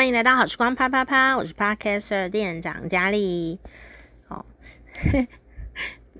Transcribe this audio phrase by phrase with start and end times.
[0.00, 3.60] 欢迎来到好时光啪啪啪，我是 Podcaster 店长佳丽。
[4.28, 4.42] 哦，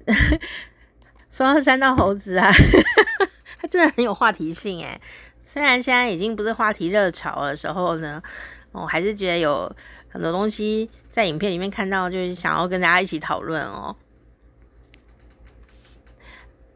[1.33, 2.53] 说到山道猴子啊，
[3.58, 5.01] 他真的很有话题性诶。
[5.40, 8.22] 虽然现在已经不是话题热潮的时候呢，
[8.72, 9.74] 我还是觉得有
[10.10, 13.97] 很多东西在影片里面看到，就是想要跟大家一起讨论哦。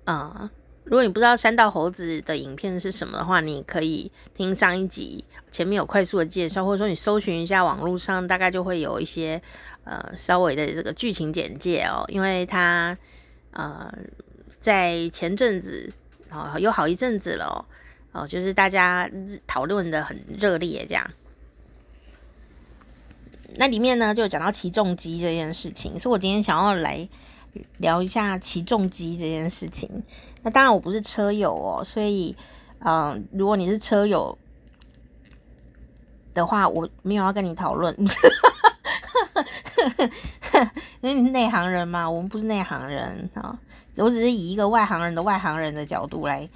[0.06, 0.48] 嗯。
[0.84, 9.40] 如果你不知道山道猴子的影片是什么的话，你可以听上一集，前面有快速的介绍，或者说你搜寻一下网络上，大概就会有一些
[9.84, 12.04] 呃稍微的这个剧情简介哦。
[12.08, 12.96] 因为他
[13.52, 13.90] 呃
[14.60, 15.90] 在前阵子
[16.30, 17.64] 哦有好一阵子了
[18.12, 19.10] 哦，就是大家
[19.46, 21.10] 讨论的很热烈这样。
[23.56, 27.08] 那里面呢就讲到起重机这件事情，所以我今天想要来
[27.78, 29.88] 聊一下起重机这件事情。
[30.44, 32.36] 那当然我不是车友哦，所以，
[32.80, 34.36] 嗯、如果你是车友
[36.34, 37.96] 的话，我没有要跟你讨论，
[41.00, 43.58] 因为你是内行人嘛，我们不是内行人啊，
[43.96, 46.46] 我只是以一个外行人的外行人的角度来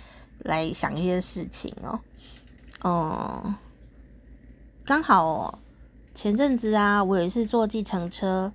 [0.41, 1.99] 来想一些事情哦，
[2.83, 3.55] 哦、嗯，
[4.85, 5.59] 刚好哦，
[6.15, 8.53] 前阵子啊，我也是坐计程车，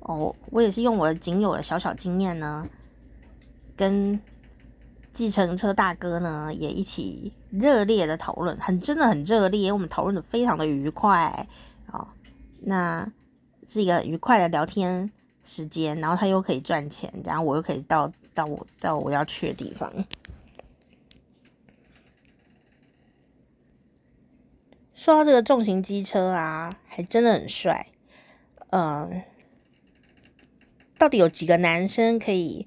[0.00, 2.66] 哦，我也是用我的仅有的小小经验呢。
[3.76, 4.18] 跟
[5.12, 11.46] 计程车大哥呢也一起热烈的讨论，很真的很热烈，我们讨论的非常的愉快
[11.92, 12.08] 哦。
[12.60, 13.10] 那
[13.66, 15.10] 是一个愉快的聊天
[15.44, 19.92] 时间，然后他又可以赚钱，然后我又可以到到我到我要去的地方。
[24.94, 27.86] 说到这个重型机车啊，还真的很帅。
[28.70, 29.22] 嗯，
[30.98, 32.66] 到底有几个男生可以？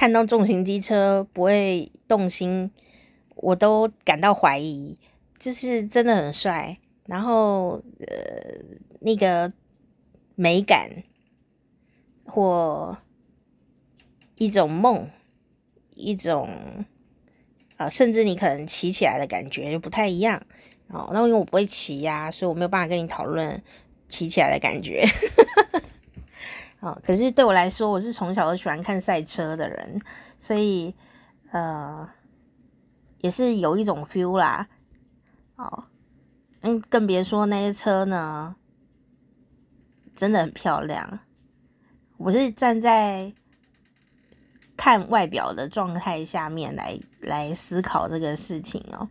[0.00, 2.70] 看到重型机车不会动心，
[3.34, 4.98] 我都感到怀疑，
[5.38, 6.78] 就是真的很帅。
[7.04, 8.16] 然后呃，
[9.00, 9.52] 那个
[10.36, 10.88] 美感
[12.24, 12.96] 或
[14.36, 15.06] 一种梦，
[15.94, 16.48] 一种
[17.76, 20.42] 啊、甚至你可能骑起来的感觉就不太一样
[20.88, 21.10] 哦。
[21.12, 23.62] 那因为我不会骑呀、所以我没有办法跟你讨论
[24.08, 25.04] 骑起来的感觉。
[26.80, 30.00] 哦，可是对我来说，我是从小都喜欢看赛车的人，
[30.38, 30.94] 所以
[31.50, 32.08] 呃，
[33.20, 34.66] 也是有一种 feel 啦。
[35.56, 35.84] 哦，
[36.62, 38.56] 嗯，更别说那些车呢，
[40.16, 41.20] 真的很漂亮。
[42.16, 43.30] 我是站在
[44.74, 49.06] 看外表的状态下面来来思考这个事情哦，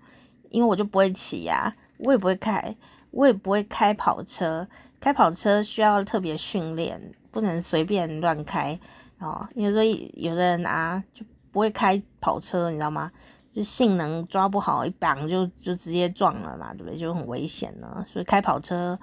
[0.50, 2.76] 因为我就不会骑呀，我也不会开，
[3.12, 4.68] 我也不会开跑车，
[5.00, 7.14] 开跑车需要特别训练。
[7.32, 8.80] 不能随便乱开
[9.20, 13.12] 哦，因为说有的人啊就不会开跑车，你知道吗？
[13.52, 16.98] 就性能抓不好，一绑就就直接撞了嘛，对不对？
[16.98, 18.04] 就很危险呢。
[18.06, 18.98] 所以开跑车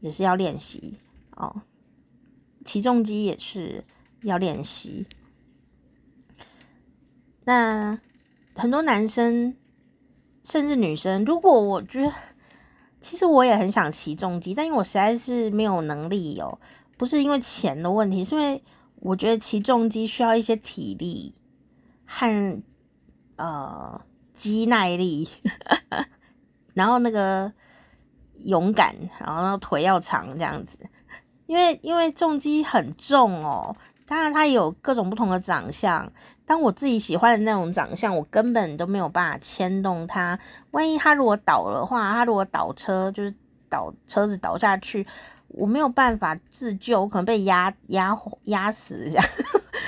[0.00, 0.98] 也是要练习
[1.36, 1.62] 哦，
[2.64, 3.84] 骑重机也是
[4.22, 5.06] 要练习。
[7.44, 7.98] 那
[8.54, 9.56] 很多男生
[10.44, 12.12] 甚至女生，如果我觉得，
[13.00, 16.58] 其实我也很想骑重机，但因为我实在是没有能力哦。
[16.98, 18.62] 不是因为钱的问题，是因为
[18.96, 21.32] 我觉得骑重机需要一些体力
[22.04, 22.62] 和
[23.36, 24.00] 呃
[24.34, 25.28] 肌耐力，
[26.74, 27.50] 然后那个
[28.44, 30.76] 勇敢，然后腿要长这样子。
[31.46, 33.74] 因为因为重机很重哦，
[34.06, 36.12] 当然它有各种不同的长相。
[36.44, 40.38] 当我自己喜欢的那种长相，我根本都没有办法牵动它。
[40.72, 43.34] 万一它如果倒的话，它如果倒车，就是
[43.68, 45.06] 倒车子倒下去。
[45.48, 49.24] 我没有办法自救，我可能被压压压死这样。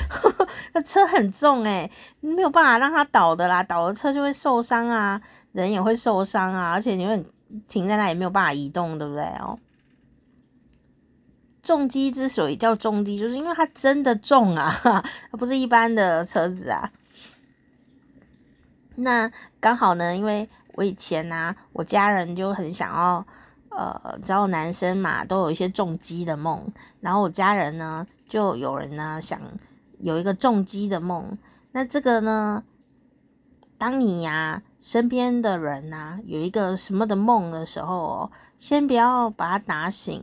[0.72, 1.90] 那车很重诶，
[2.20, 5.20] 没有办法让它倒的啦，倒了车就会受伤啊，
[5.52, 7.24] 人也会受伤啊，而且你会
[7.68, 9.58] 停在那里没有办法移动，对不对哦？
[11.62, 14.72] 重机之所以叫重机，就是因为它真的重啊，
[15.30, 16.90] 它不是一般的车子啊。
[18.96, 23.26] 那刚好呢，因为我以前呢、啊，我家人就很想要。
[23.70, 26.70] 呃，只要男生嘛，都有一些重击的梦。
[27.00, 29.40] 然后我家人呢，就有人呢想
[30.00, 31.38] 有一个重击的梦。
[31.72, 32.64] 那这个呢，
[33.78, 40.22] 当你呀、身边的人呐、有一个什么的梦的时候哦，先不要把他打醒，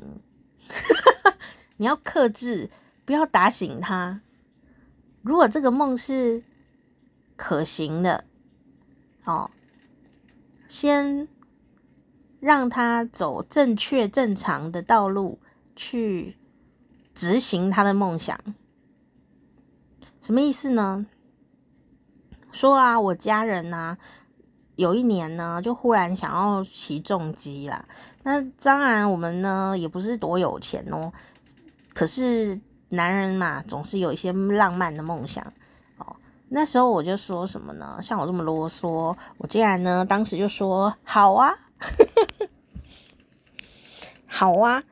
[1.77, 2.69] 你要克制，
[3.05, 4.19] 不要打醒他。
[5.21, 6.43] 如果这个梦是
[7.37, 8.25] 可行的，
[9.23, 9.49] 哦，
[10.67, 11.29] 先。
[12.39, 15.39] 让他走正确正常的道路
[15.75, 16.37] 去
[17.13, 18.39] 执行他的梦想，
[20.19, 21.05] 什么意思呢？
[22.51, 23.97] 说啊，我家人呐、啊，
[24.75, 27.85] 有一年呢，就忽然想要骑重机啦。
[28.23, 31.11] 那当然，我们呢也不是多有钱哦。
[31.93, 35.43] 可是男人嘛，总是有一些浪漫的梦想
[35.97, 36.15] 哦。
[36.49, 37.99] 那时候我就说什么呢？
[38.01, 41.53] 像我这么啰嗦，我竟然呢当时就说好啊，
[44.29, 44.83] 好啊，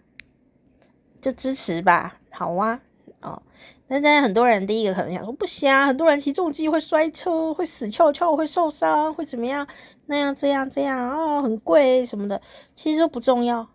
[1.21, 2.81] 就支持吧，好啊，
[3.21, 3.41] 哦。
[3.87, 9.67] 但是很多人第一个可能想说不行啊，很多人骑重机会摔车，会死翘翘，会受伤，会怎么样？
[10.07, 12.41] 那样这样这样、哦，很贵什么的，
[12.73, 13.67] 其实都不重要。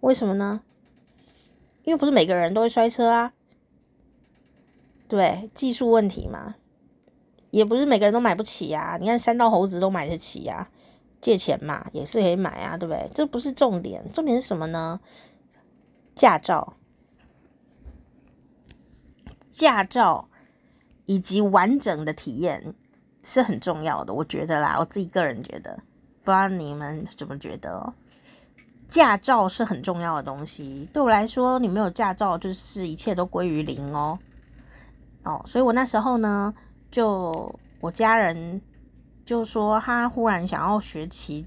[0.00, 0.62] 为什么呢？
[1.84, 3.32] 因为不是每个人都会摔车啊，
[5.06, 6.54] 对，技术问题嘛。
[7.50, 8.98] 也不是每个人都买不起呀。
[9.00, 10.68] 你看三道猴子都买得起呀，
[11.26, 13.10] 借钱嘛也是可以买啊，对不对？
[13.12, 15.00] 这不是重点，重点是什么呢？
[16.14, 16.74] 驾照。
[19.50, 20.28] 驾照
[21.06, 22.72] 以及完整的体验
[23.24, 25.74] 是很重要的，我觉得啦，我自己个人觉得，
[26.22, 27.92] 不知道你们怎么觉得？
[28.86, 34.16] 驾照是很重要的东西，对我来说，你没有驾照就是一切都归于零哦。
[35.24, 36.54] 哦，所以我那时候呢，
[36.88, 38.62] 就我家人
[39.26, 41.44] 就说他忽然想要学骑，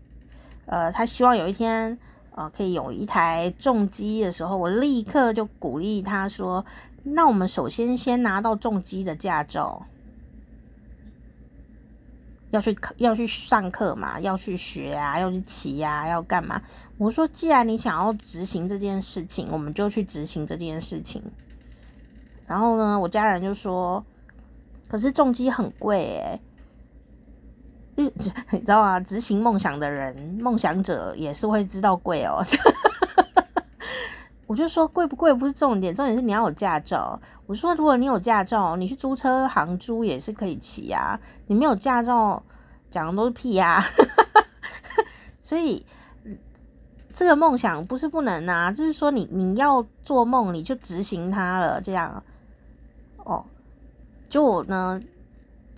[0.68, 1.98] 呃，他希望有一天
[2.36, 6.64] 呃可以有一台重机的时候，我立刻就鼓励他说。
[7.02, 9.86] 那我们首先先拿到重机的驾照，
[12.52, 16.62] 要去要去上课嘛，要去学啊，要去骑呀，要干嘛？
[16.98, 21.24] 我说，既然你想要执行这件事情，我们就去执行这件事情。
[22.46, 24.04] 然后呢，我家人就说
[24.90, 26.42] ：“可是重机很贵欸。”
[28.51, 29.00] 你知道吗？
[29.00, 32.42] 执行梦想的人，梦想者也是会知道贵哦。
[34.48, 37.19] 我就说贵不贵不是重点，重点是你要有驾照。
[37.46, 41.19] 我说如果你有驾照，你去租车行租也是可以骑呀、啊。
[41.48, 42.42] 你没有驾照，
[42.90, 43.84] 讲的都是屁呀、啊。
[45.40, 45.86] 所以
[47.13, 51.81] 这个梦想不是不能啊，就是说你你要做梦，你就执行它了。
[51.81, 52.24] 这样
[53.18, 53.44] 哦，
[54.30, 55.00] 就我呢，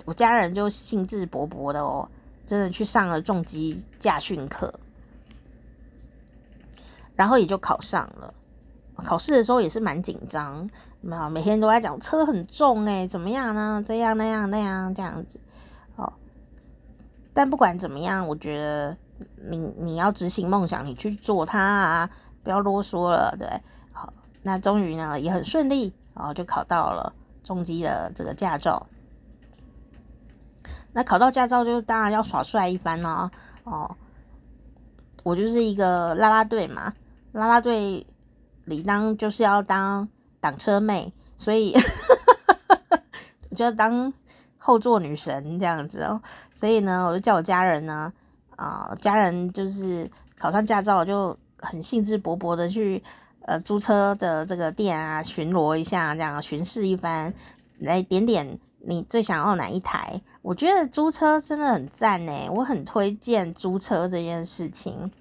[0.05, 2.07] 我家人就兴致勃勃的哦，
[2.45, 4.73] 真的去上了重机驾训课，
[7.15, 8.33] 然后也就考上了。
[9.03, 10.69] 考试的时候也是蛮紧张，
[10.99, 13.83] 没有每天都在讲车很重诶，怎么样呢？
[13.85, 15.39] 这样那样那样这样子，
[15.95, 16.13] 哦。
[17.33, 18.95] 但不管怎么样，我觉得
[19.49, 22.09] 你你要执行梦想，你去做它啊，
[22.43, 23.47] 不要啰嗦了，对。
[23.91, 24.13] 好，
[24.43, 27.11] 那终于呢也很顺利，然后就考到了
[27.43, 28.85] 重机的这个驾照。
[30.93, 33.31] 那考到驾照就当然要耍帅一番了
[33.63, 33.95] 哦。
[35.23, 36.93] 我就是一个啦啦队嘛，
[37.33, 38.05] 啦啦队。
[38.65, 40.07] 理当就是要当
[40.39, 41.73] 挡车妹，所以
[43.49, 44.13] 我 就要当
[44.59, 46.21] 后座女神这样子哦。
[46.53, 48.13] 所以呢，我就叫我家人呢，
[48.55, 53.03] 啊、家人就是考上驾照就很兴致勃勃的去
[53.41, 57.33] 呃租车的这个店啊巡逻一下，这样巡视一番，
[57.79, 60.21] 来点点你最想要哪一台。
[60.41, 65.11] 我觉得租车真的很赞呢，我很推荐租车这件事情。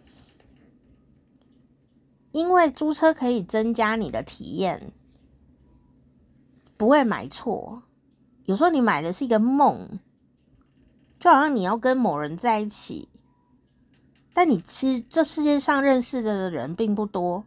[2.32, 4.92] 因为租车可以增加你的体验，
[6.76, 7.82] 不会买错。
[8.44, 9.98] 有时候你买的是一个梦，
[11.18, 13.08] 就好像你要跟某人在一起，
[14.32, 17.44] 但你其实这世界上认识的人并不多。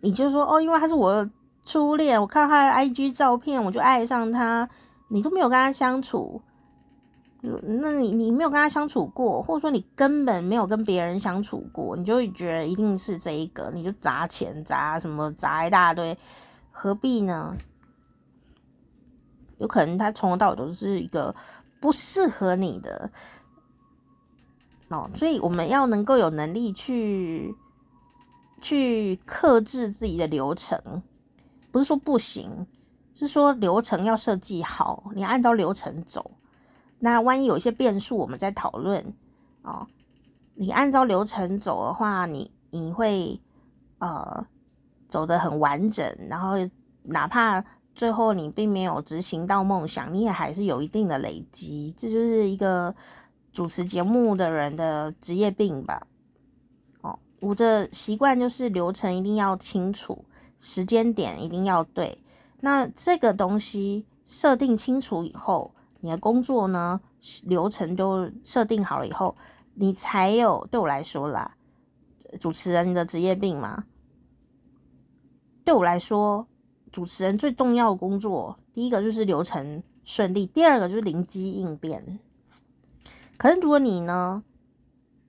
[0.00, 1.30] 你就说哦，因为他是我
[1.64, 4.68] 初恋，我看到他的 IG 照片，我就爱上他。
[5.08, 6.42] 你都没有跟他相处。
[7.62, 16.16] 那你你没有跟他相处过，或者说你根本没有跟别人相处过，你就会觉得一定是这一个，你就砸钱砸什么砸一大堆，
[16.70, 17.54] 何必呢？
[19.58, 21.34] 有可能他从头到尾都是一个
[21.80, 23.10] 不适合你的
[24.88, 27.54] 哦，所以我们要能够有能力去
[28.62, 31.02] 去克制自己的流程，
[31.74, 32.64] 不是说不行，
[33.14, 36.30] 是说流程要设计好，你按照流程走。
[37.00, 39.04] 那万一有一些变数，我们再讨论
[39.62, 39.84] 哦。
[40.54, 43.40] 你按照流程走的话，你你会
[43.98, 44.46] 呃
[45.08, 46.52] 走得很完整，然后
[47.02, 51.92] 哪怕最后你并没有执行到梦想，你也还是有一定的累积。
[51.96, 52.94] 这就是一个
[53.52, 56.06] 主持节目的人的职业病吧。
[57.00, 60.24] 哦，我的习惯就是流程一定要清楚，
[60.58, 62.18] 时间点一定要对。
[62.60, 65.74] 那这个东西设定清楚以后。
[66.00, 67.00] 你的工作呢，
[67.44, 69.34] 流程都设定好了以后，
[69.72, 71.56] 你才有，对我来说啦，
[72.38, 73.84] 主持人的职业病嘛。
[75.64, 76.46] 对我来说，
[76.92, 82.20] 主持人最重要的工作，第一个就是流程顺利，第二个就是灵机应变。
[83.38, 84.44] 可是如果你呢，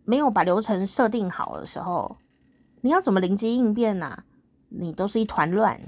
[0.04, 2.18] 没有把流程设定好的时候，
[2.82, 4.26] 你要怎么灵机应变呢、啊？
[4.78, 5.80] 你都是一团乱。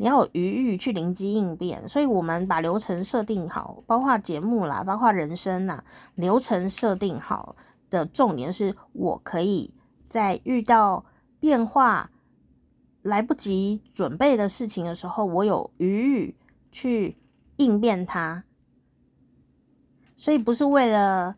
[0.00, 5.82] 你要有余裕去灵机应变，所以我们把流程设定好，包括节目啦，包括人生呐，
[6.14, 7.56] 流程设定好
[7.90, 9.74] 的重点是我可以
[10.08, 11.04] 在遇到
[11.40, 12.10] 变化
[13.02, 16.36] 来不及准备的事情的时候，我有余裕
[16.70, 17.16] 去
[17.56, 18.44] 应变它。
[20.14, 21.36] 所以不是为了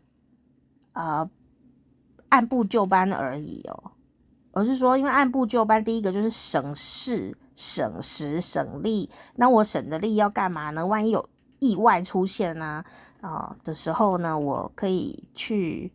[0.93, 1.27] 呃
[2.29, 3.91] 按部就班而已哦，
[4.51, 7.37] 而是说，因为按部就班，第一个就是省事。
[7.53, 10.83] 省时省力，那我省的力要干嘛呢？
[10.83, 11.29] 万一有
[11.59, 12.83] 意外出现呢？
[13.19, 15.91] 啊的时候呢，我可以去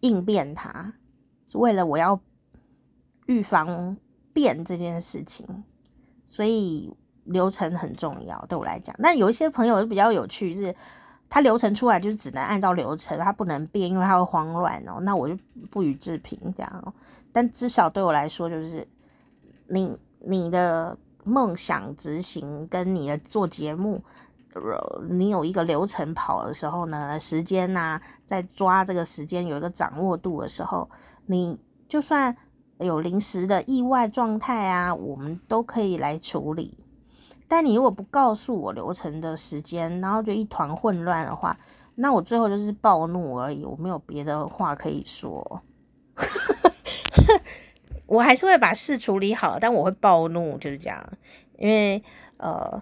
[0.00, 0.94] 应变它，
[1.46, 2.18] 是为了我要
[3.26, 3.96] 预防
[4.32, 5.46] 变这件事情，
[6.24, 6.92] 所以
[7.24, 8.92] 流程很重要，对我来讲。
[8.98, 10.74] 那有一些朋友比较有趣，是
[11.28, 14.98] 他流程出来就是只能按照流程，他不能变，因为他会慌乱哦。
[15.02, 15.38] 那我就
[15.70, 16.92] 不予置评这样哦。
[17.36, 18.88] 但至少对我来说，就是
[19.68, 19.98] 你。
[20.28, 24.02] 你的梦想执行跟你的做节目，
[25.08, 30.90] 你有一个流程跑的时候呢，时间呐、在抓这个时间有一个掌握度的时候，
[31.26, 31.56] 你
[31.88, 32.36] 就算
[32.78, 36.76] 有临时的意外状态啊，我们都可以来处理。
[37.46, 41.56] 但你如果不告诉我流程的时间，然后就一团混乱的话，
[41.94, 45.62] 那我最后就是暴怒而已，我没有别的话可以说。
[48.06, 51.04] 我还是会把事处理好，但我会暴怒，就是这样，
[51.58, 52.00] 因为
[52.36, 52.80] 呃，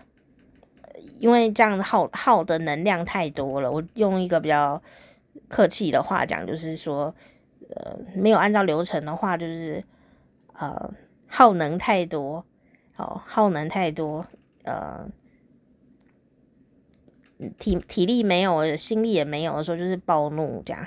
[1.18, 3.72] 因为这样耗耗的能量太多了。
[3.72, 4.82] 我用一个比较
[5.48, 7.14] 客气的话讲，就是说，
[7.70, 9.82] 呃，没有按照流程的话，就是
[10.52, 10.92] 呃，
[11.26, 12.44] 耗能太多，
[12.96, 14.26] 哦，耗能太多，
[14.64, 15.08] 呃，
[17.58, 20.84] 体体力没有，心力也没有的时候，就是暴怒这样。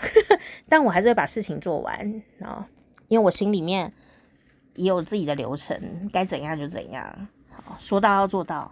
[0.69, 2.67] 但我还是会把事情做完啊，
[3.07, 3.91] 因为我心里面。
[4.77, 7.27] 也有自己的流程，该怎样就怎样。
[7.51, 8.71] 好，说到要做到。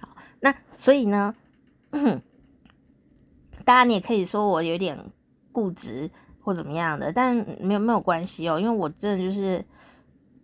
[0.00, 0.08] 好，
[0.38, 1.34] 那所以呢，
[3.64, 5.02] 当然你也可以说我有点
[5.50, 6.10] 固执
[6.42, 9.64] 或怎么样的，但没有没有关系哦，因为我真的就是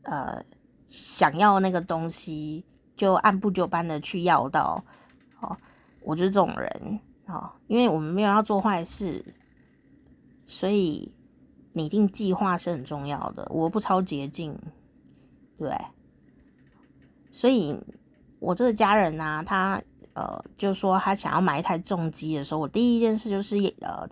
[0.05, 0.43] 呃
[0.87, 2.65] 想要那个东西，
[2.97, 4.83] 就按部就班的去要到。
[5.41, 5.55] 哦，
[6.01, 7.01] 我就是这种人。
[7.27, 9.23] 哦，因为我们没有要做坏事，
[10.47, 11.14] 所以。
[11.77, 14.57] 拟定计划是很重要的，我不超捷径，
[15.59, 15.77] 对，
[17.33, 17.77] 所以
[18.39, 24.09] 我这个家人呢、他呃就说他想要买一台重机的时候，我第一件事就是呃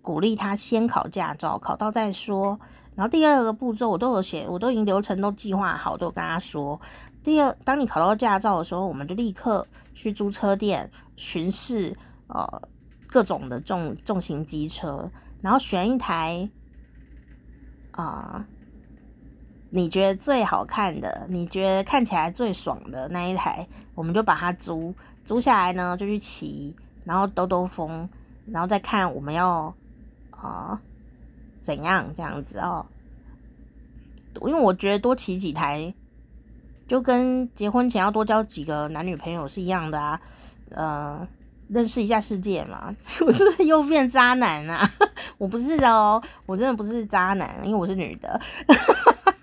[0.00, 2.58] 鼓励他先考驾照，考到再说。
[2.94, 6.80] 然后第二个步骤我都有写，我都已经流程都计划好，都跟他说。
[7.22, 11.92] 第二，当你考到驾照的时候，我们就立刻去租车店巡视
[12.28, 12.62] 呃
[13.08, 15.10] 各种的重重型机车，
[15.42, 16.48] 然后选一台。
[17.96, 18.46] 啊、
[19.70, 28.08] 你觉得最好看的，你觉得看起来最爽的那一台，我们就把它租租下来呢，就去骑，然后兜兜风，
[28.46, 29.74] 然后再看我们要
[30.30, 30.80] 啊、
[31.60, 32.86] 怎样这样子哦。
[34.42, 35.92] 因为我觉得多骑几台，
[36.86, 40.20] 就跟结婚前要多交几个男女朋友是一样的啊，
[40.70, 41.28] 呃。
[41.68, 42.94] 认识一下世界嘛，
[43.26, 44.88] 我是不是又变渣男啊？
[45.38, 48.40] 我不是哦，我真的不是渣男，因为我是女的。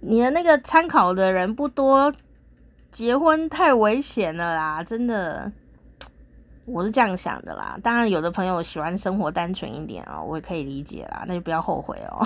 [0.00, 2.12] 你的那个参考的人不多，
[2.92, 5.50] 结婚太危险了啦，真的，
[6.64, 7.76] 我是这样想的啦。
[7.82, 12.24] 当然，有的朋友喜欢生活单纯一点哦，我也可以理解啦，那就不要后悔哦。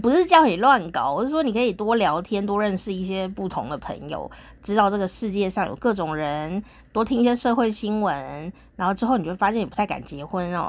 [0.00, 4.30] 不是叫你乱搞，我是说你可以多聊天，多认识一些不同的朋友，
[4.62, 6.62] 知道这个世界上有各种人，
[6.92, 10.68] 多听一些社会新闻，然后之后你就会发现你不太敢结婚哦，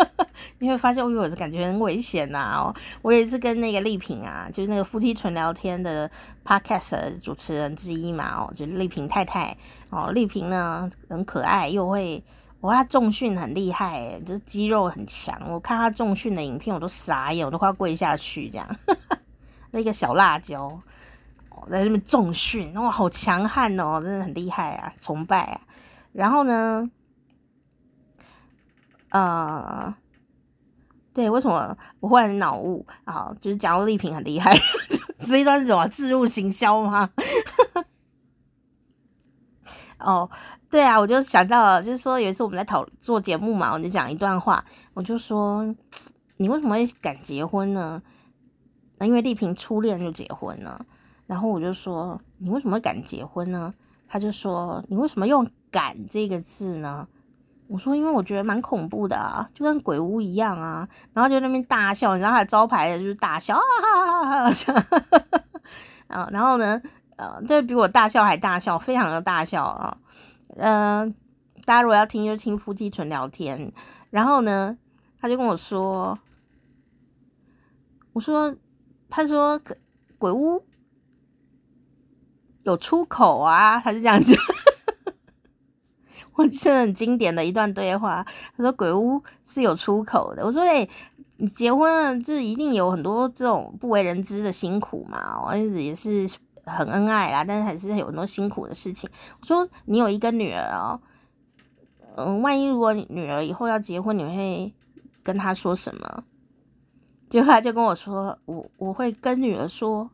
[0.58, 2.74] 你会发现我有感觉很危险呐哦。
[3.02, 6.10] 我也是跟那个丽萍啊，就是那个夫妻纯聊天的
[6.44, 9.56] podcast 主持人之一嘛哦，就是丽萍太太
[9.90, 12.22] 哦，丽萍呢很可爱又会。
[12.60, 15.34] 我他重训很厉害，欸，就是肌肉很强。
[15.50, 18.76] 我看他重训的影片，我都傻眼，我都快要跪下去这样。
[19.72, 20.78] 那个小辣椒，
[21.70, 25.60] 在这边重训，哇，好强悍哦，真的很厉害啊，崇拜啊。
[26.12, 26.90] 然后呢，
[29.08, 29.94] 呃，
[31.14, 33.34] 对，为什么我忽然脑雾啊？
[33.40, 34.54] 就是讲到丽萍很厉害，
[35.26, 37.08] 这一段是什么置入行销吗？
[39.98, 40.30] 哦。
[40.70, 45.64] 对啊，我就想到了，就是说有一次我们在讨做节目嘛，我就讲一段话，我就说
[46.36, 48.00] 你为什么会敢结婚呢？
[49.00, 50.78] 因为丽萍初恋就结婚了，
[51.26, 53.72] 然后我就说：“你为什么会敢结婚呢？”
[54.06, 57.08] 他就说：“你为什么用‘敢’这个字呢？”
[57.66, 65.44] 我说：“因为我觉得蛮恐怖的啊，就跟鬼屋一样啊。”然后就那边大笑，你知道他的招牌的就是大笑啊哈哈哈哈
[66.22, 66.28] 啊！
[66.30, 66.78] 然后呢，
[67.16, 69.96] 呃，这比我大笑还大笑，非常的大笑啊。
[70.56, 71.14] 嗯、呃，
[71.64, 73.72] 大家如果要听，就听夫妻纯聊天。
[74.10, 74.76] 然后呢，
[75.20, 76.18] 他就跟我说
[78.12, 78.54] ：“我说，
[79.08, 79.60] 他说
[80.18, 80.64] 鬼屋。”
[82.64, 84.38] 有出口啊，他就这样讲。
[86.36, 88.22] 我记得很经典的一段对话。
[88.54, 90.86] 他说：“鬼屋是有出口的。”我说：“哎，
[91.38, 95.40] 你结婚了，就一定有很多这种不为人知的辛苦嘛。
[95.42, 96.28] 我一直也是
[96.70, 99.08] 很恩爱啦，但是还是有很多辛苦的事情。”
[99.40, 101.00] 我说：“你有一个女儿哦，
[102.16, 104.74] 嗯，万一如果女儿以后要结婚，你会
[105.22, 106.24] 跟她说什么？”
[107.28, 110.10] 结果他就跟我说：“我我会跟女儿说，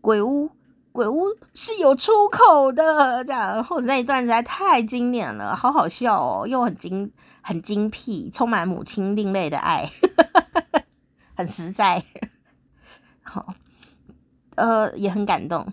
[0.00, 0.50] 鬼屋。”
[0.92, 9.88] 鬼屋是有出口的，这样，然后那一段实在太经典了，好好笑哦，又很精很精辟，充满母亲另类的爱，
[11.34, 12.04] 很实在，
[14.62, 15.66] 呃，也很感动。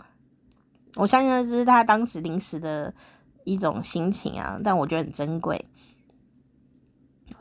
[0.96, 2.92] 我相信这就是他当时临时的
[3.44, 5.64] 一种心情啊，但我觉得很珍贵。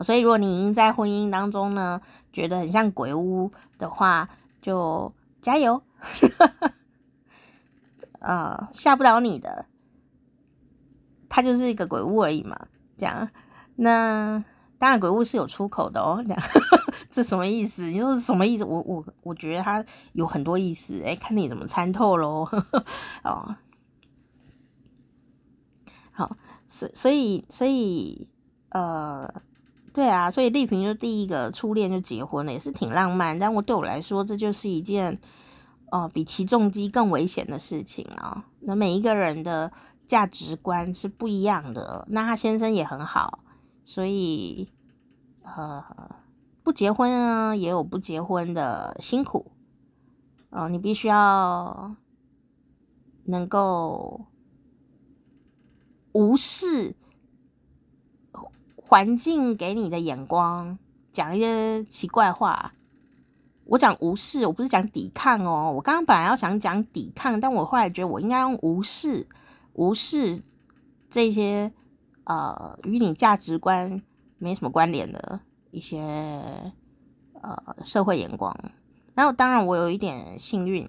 [0.01, 1.99] 所以，如果你已经在婚姻当中呢，
[2.31, 4.29] 觉得很像鬼屋的话，
[4.61, 5.81] 就加油。
[8.21, 9.65] 呃，吓不倒你的，
[11.27, 12.67] 它就是一个鬼屋而已嘛。
[12.95, 13.27] 这样，
[13.77, 14.43] 那
[14.77, 16.23] 当然鬼屋是有出口的哦。
[16.27, 16.39] 这样，
[17.09, 17.83] 这什么意思？
[17.89, 18.63] 你说是什么意思？
[18.63, 21.01] 我我我觉得它有很多意思。
[21.03, 22.47] 哎，看你怎么参透喽。
[23.23, 23.55] 哦，
[26.11, 26.37] 好，
[26.67, 28.27] 所所以所以
[28.69, 29.27] 呃，
[29.93, 33.37] 对啊，所以丽萍就第一个初恋就结婚了，也是挺浪漫。
[33.37, 35.19] 但我对我来说，这就是一件。
[35.91, 38.45] 哦，比起重机更危险的事情啊！
[38.59, 39.71] 那每一个人的
[40.05, 42.05] 价值观是不一样的。
[42.11, 43.39] 那他先生也很好，
[43.83, 44.69] 所以
[45.41, 45.83] 呃，
[46.69, 49.51] 不结婚啊也有不结婚的辛苦。
[50.51, 51.95] 哦，你必须要
[53.23, 54.27] 能够
[56.11, 56.95] 无视
[58.75, 60.77] 环境给你的眼光，
[61.11, 62.75] 讲一些奇怪话。
[63.65, 65.73] 我讲无视，我不是讲抵抗哦。
[65.75, 69.27] 我刚刚本来要想讲抵抗，但我后来觉得我应该用无视，
[69.73, 70.43] 无视
[71.09, 71.73] 这些
[72.25, 74.03] 呃与你价值观
[74.37, 75.39] 没什么关联的
[75.71, 75.99] 一些
[77.41, 78.55] 呃社会眼光。
[79.13, 80.87] 然后当然我有一点幸运，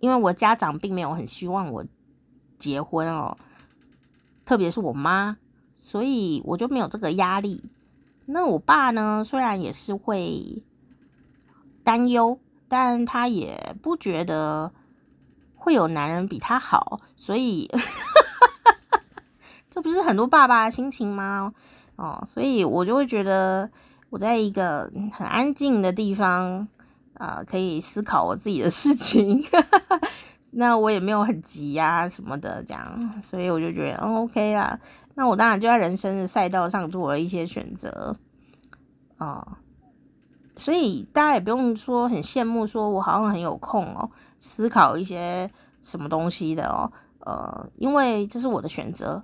[0.00, 1.84] 因为我家长并没有很希望我
[2.58, 3.36] 结婚哦，
[4.44, 5.36] 特别是我妈，
[5.74, 7.70] 所以我就没有这个压力。
[8.24, 9.22] 那我爸呢？
[9.24, 10.64] 虽然也是会
[11.82, 14.72] 担忧，但他也不觉得
[15.54, 17.68] 会有男人比他好，所以
[19.72, 21.52] 这不是很多爸爸的心情吗？
[21.96, 23.68] 哦，所以我就会觉得
[24.10, 26.68] 我在一个很安静的地方
[27.14, 29.42] 啊，可以思考我自己的事情。
[30.54, 34.78] 那我也没有很急呀，啊，什么的，这样，所以我就觉得，嗯，OK 啦。
[35.14, 38.14] 那我当然就在人生的赛道上做了一些选择，
[39.16, 39.56] 哦，
[40.56, 45.50] 所以大家也不用说很羡慕，说我好像很有空哦，思考一些
[45.82, 49.22] 什么东西的哦，呃，因为这是我的选择，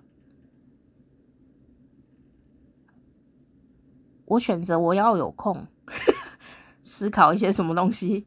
[4.28, 5.66] 我选择我要有空
[6.82, 8.26] 思考一些什么东西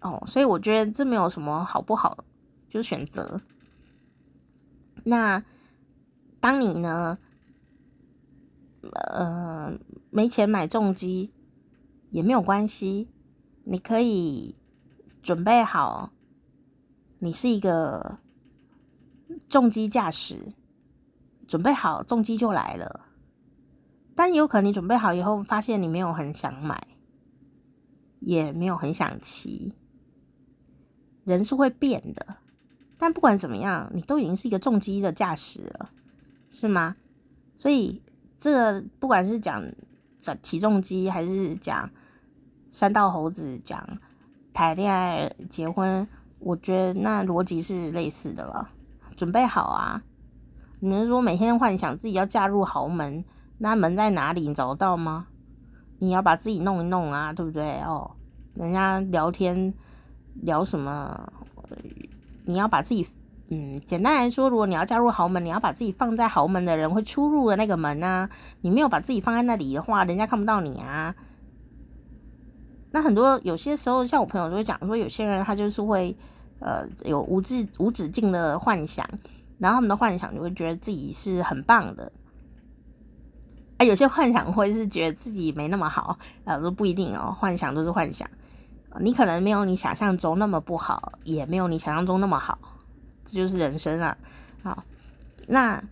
[0.00, 2.24] 哦，所以我觉得这没有什么好不好，
[2.68, 3.40] 就是选择。
[5.04, 5.44] 那。
[6.38, 7.18] 当你呢，
[8.92, 9.72] 呃，
[10.10, 11.32] 没钱买重机
[12.10, 13.08] 也没有关系，
[13.64, 14.54] 你可以
[15.22, 16.12] 准备好，
[17.18, 18.18] 你是一个
[19.48, 20.52] 重机驾驶，
[21.48, 23.05] 准备好重机就来了。
[24.16, 26.84] 但有可能你准备好以后，发现你没有很想买，
[28.18, 29.76] 也没有很想骑。
[31.22, 32.36] 人是会变的，
[32.98, 35.90] 但不管怎么样，你都已经是一个重机的驾驶了。
[36.48, 36.96] 是吗？
[37.54, 38.02] 所以
[38.38, 39.62] 这个不管是讲
[40.18, 41.90] 讲起重机，还是讲
[42.72, 43.98] 三道猴子，讲
[44.54, 48.70] 谈恋爱、结婚，我觉得那逻辑是类似的了。
[49.16, 50.02] 准备好啊！
[50.80, 53.24] 你们说每天幻想自己要嫁入豪门，
[53.58, 54.48] 那门在哪里？
[54.48, 55.26] 你找得到吗？
[55.98, 57.80] 你要把自己弄一弄啊，对不对？
[57.80, 58.10] 哦，
[58.54, 59.72] 人家聊天
[60.42, 61.32] 聊什么？
[62.44, 63.06] 你要把自己。
[63.48, 68.28] 嗯，简单来说，如果你要加入豪门，你要把自己放在豪门的人会出入的那个门啊。
[68.62, 71.14] 你没有把自己放在那里的话，人家看不到你啊。
[72.90, 76.16] 那很多有些时候，像我朋友就会讲说，有些人他就是会
[76.58, 79.08] 呃有无止无止境的幻想，
[79.58, 82.10] 然后他们的幻想就会觉得自己是很棒的。
[83.78, 87.34] 啊，有些幻想会是觉得自己没那么好，啊，都不一定哦。
[87.38, 88.28] 幻想都是幻想，
[89.00, 92.58] 你可能没有你想象中那么不好，也没有你想象中那么好，
[93.24, 94.16] 这就是人生啊。
[94.62, 94.82] 好，
[95.46, 95.82] 那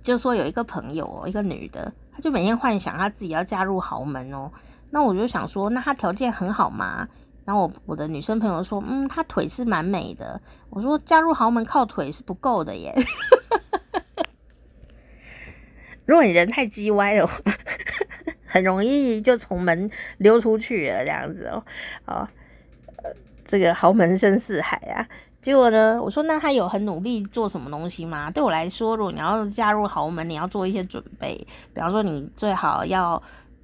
[0.00, 4.50] 就说有一个朋友哦，一个女的，她就每天幻想她自己要嫁入豪门哦。
[4.88, 7.06] 那我就想说，那她条件很好吗？
[7.44, 10.40] 然后我我的女生朋友说，嗯，她腿是蛮美的。
[10.70, 12.94] 我说嫁入豪门靠腿是不够的耶。
[16.10, 17.40] 如果你人太叽歪的话，
[18.44, 21.64] 很容易就从门溜出去了，这样子哦，
[22.04, 22.28] 啊，
[23.44, 25.06] 这个豪门深似海啊。
[25.40, 28.28] 结果呢，我说那他有很努力做什么东西吗？
[28.28, 31.36] 对我来说，如果你要加入豪门，你要做一些准备，
[31.72, 33.22] 比方说你最好要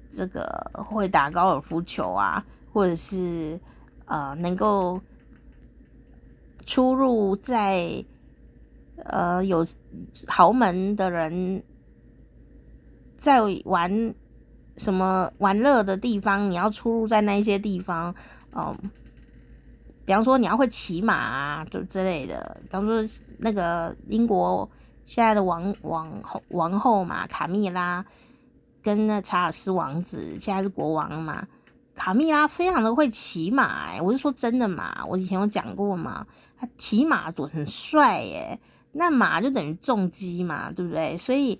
[0.09, 3.59] 这个会打高尔夫球啊，或者是
[4.05, 5.01] 呃能够
[6.65, 8.01] 出入在
[9.03, 9.67] 呃有
[10.29, 11.61] 豪门的人。
[13.27, 14.15] 在玩
[14.77, 18.13] 什么玩乐的地方，你要出入在那些地方，
[18.55, 18.73] 嗯，
[20.05, 22.57] 比方说你要会骑马啊，就之类的。
[22.63, 23.03] 比方说
[23.39, 24.69] 那个英国
[25.03, 28.05] 现在的王王后王后嘛，卡蜜拉
[28.81, 31.45] 跟那查尔斯王子现在是国王嘛，
[31.95, 36.25] 卡蜜拉非常的会骑马，欸，我是说真的嘛，我以前有讲过嘛，
[36.57, 38.59] 他骑马多很帅耶，
[38.91, 41.17] 那马就等于重机嘛，对不对？
[41.17, 41.59] 所以。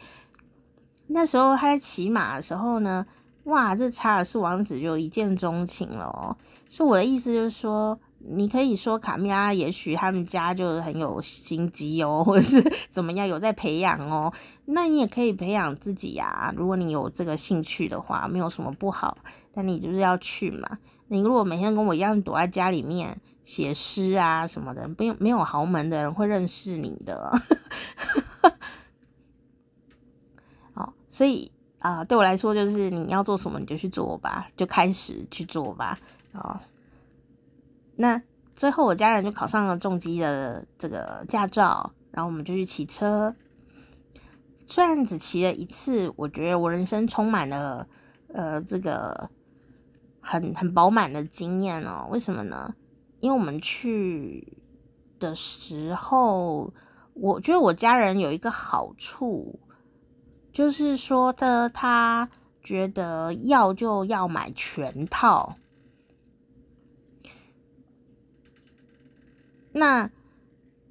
[1.08, 3.06] 那时候他在骑马的时候呢，
[3.46, 6.36] 哇，这查尔斯王子就一见钟情了哦。
[6.68, 14.32] 所以我的意思就是说，你可以说卡米拉也许他们家就很有心机哦，或者是 怎么样有在培养哦。
[14.66, 19.18] 那你也可以培养自己呀，如果你有这个兴趣的话，没有什么不好。
[19.54, 20.78] 但你就是要去嘛。
[21.08, 27.32] 你如果每天跟我一样躲在家里面写诗啊什么的，没有没有豪门的人会认识你的。
[31.18, 35.98] 所以啊、对我来说，就是你要做什么你就去做吧，就开始去做吧。
[36.34, 36.60] 哦，
[37.96, 38.22] 那
[38.56, 43.36] 最后我家人就考上了重机的这个驾照，然后我们就去骑车。
[44.68, 47.88] 虽然只骑了一次，我觉得我人生充满了
[48.32, 49.28] 呃这个
[50.20, 52.08] 很很饱满的经验哦。
[52.12, 52.76] 为什么呢？
[53.22, 54.62] 因为我们去
[55.18, 56.72] 的时候，
[57.16, 59.60] 我觉得我家人有一个好处。
[60.58, 62.28] 就是说的，他
[62.64, 65.56] 觉得要就要买全套。
[69.74, 70.10] 那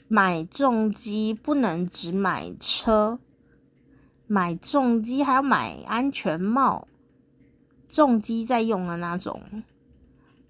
[0.06, 3.18] 买重机不能只买车，
[4.28, 6.86] 买重机还要买安全帽，
[7.88, 9.42] 重机在用的那种，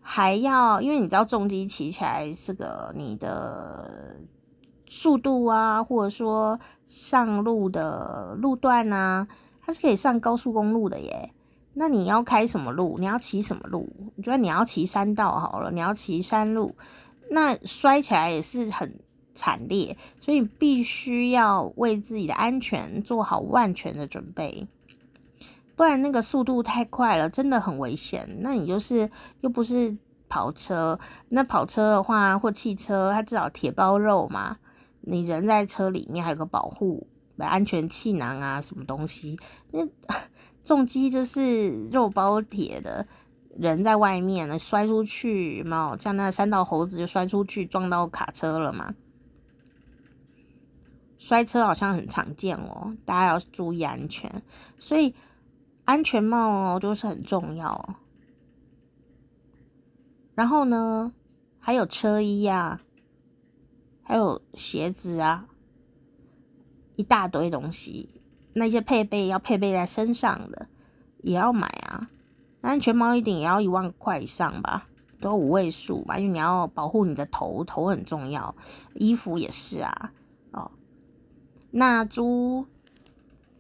[0.02, 4.16] 还要，因为你知道重机骑起来是个你的。
[4.86, 9.26] 速度啊，或者说上路的路段啊，
[9.60, 11.32] 它是可以上高速公路的耶。
[11.74, 12.96] 那你要开什么路？
[12.98, 13.88] 你要骑什么路？
[14.14, 16.74] 你觉得你要骑山道好了，你要骑山路，
[17.30, 18.98] 那摔起来也是很
[19.34, 24.66] 惨烈，所以必须要为自己的安全做好万全的准备，
[25.74, 28.38] 不然那个速度太快了，真的很危险。
[28.40, 29.10] 那你就是
[29.42, 29.94] 又不是
[30.30, 34.56] 跑车，那跑车的话或汽车，它至少铁包肉嘛。
[35.08, 37.06] 你人在车里面还有个保护
[37.38, 39.38] 安全气囊啊，什么东西？
[39.70, 39.86] 那
[40.64, 43.06] 重机就是肉包铁的，
[43.56, 45.96] 人在外面呢，摔出去嘛？
[45.96, 48.96] 像那三道猴子就摔出去撞到卡车了嘛？
[51.18, 54.42] 摔车好像很常见哦，大家要注意安全，
[54.76, 55.14] 所以
[55.84, 57.96] 安全帽哦就是很重要。
[60.34, 61.12] 然后呢，
[61.60, 62.80] 还有车衣呀。
[64.08, 65.48] 还有鞋子啊，
[66.94, 68.20] 一大堆东西，
[68.52, 70.68] 那些配备要配备在身上的
[71.22, 72.08] 也要买啊。
[72.60, 74.88] 安全帽一顶也要一万块以上吧，
[75.20, 78.54] 都五位数吧，因为你要保护你的头，头很重要。
[78.94, 80.12] 衣服也是啊，
[80.52, 80.70] 哦，
[81.72, 82.66] 那租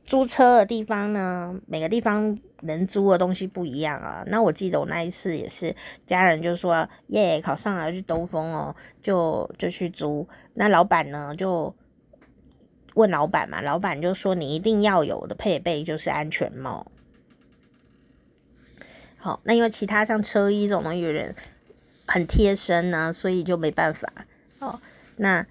[0.06, 2.38] 租车的地方呢，每个地方。
[2.62, 4.24] 能租的东西不一样啊。
[4.28, 10.26] 那我记得我那一次也是，家人就说耶，考上了去兜风哦，就就去租。
[10.54, 11.72] 那老板呢就
[12.94, 16.90] 问老板嘛，老板就说你一定要有的配备就是安全帽。
[19.18, 21.36] 好，那因为其他像车衣这种东西有点
[22.06, 24.10] 很贴身呢，所以就没办法。
[24.60, 24.80] 哦，
[25.16, 25.46] 那。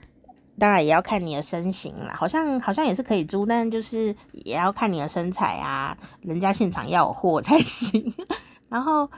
[0.58, 8.14] 当然也要看你的身形啦，好像好像也是可以租，但就是也要看你的身材啊，人家现场要有货才行。
[8.70, 9.10] 然后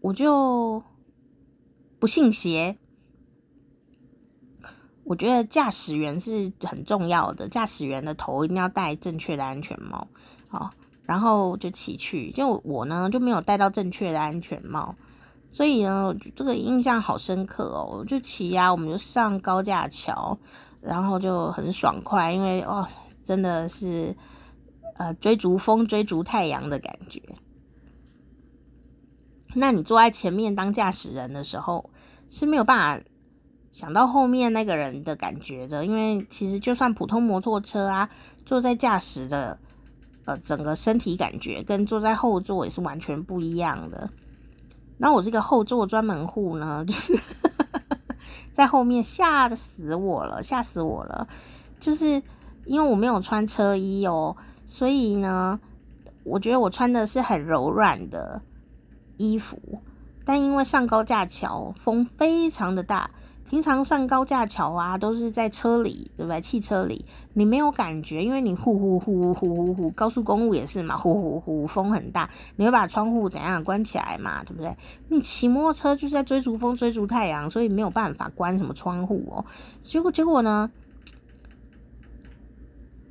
[0.00, 0.82] 我就
[1.98, 2.76] 不信邪。
[5.04, 10.08] 我觉得驾驶员是很重要的，驾驶员的头一定要戴正确的安全帽。
[10.48, 10.72] 好，
[11.04, 14.96] 然后就骑去，就我呢就没有戴到正确的安全帽，
[15.48, 18.04] 所以呢这个印象好深刻哦。
[18.06, 20.38] 就骑呀，我们就上高架桥，
[20.80, 22.86] 然后就很爽快，因为哦
[23.24, 24.14] 真的是
[24.94, 27.20] 呃追逐风、追逐太阳的感觉。
[29.54, 31.90] 那你坐在前面当驾驶人的时候
[32.28, 33.04] 是没有办法。
[33.72, 38.08] 想到后面那个人的感觉的，因为其实就算普通摩托车啊，
[38.46, 39.58] 坐在驾驶的
[40.24, 44.08] 呃整个身体感觉跟坐在后座也是完全不一样的。
[44.98, 47.18] 然后我这个后座专门户呢， 就是
[48.52, 51.28] 在后面吓死我了，吓死我了！
[51.78, 52.22] 就是
[52.64, 55.60] 因为我没有穿车衣哦，所以呢，
[56.24, 58.40] 我觉得我穿的是很柔软的
[59.18, 59.60] 衣服，
[60.24, 63.10] 但因为上高架桥，风非常的大。
[63.48, 66.40] 平常上高架桥啊，都是在车里，对不对？
[66.40, 67.04] 汽车里
[67.34, 74.76] 你没有感觉，因为你呼呼呼呼呼呼，高速公路也是嘛，呼呼呼，风很大，你会把窗户怎样关起来嘛，对不对？
[75.08, 79.44] 你骑摩托车就是在追逐风、追逐太阳，所以没有办法关什么窗户哦。
[79.80, 80.70] 结果结果呢，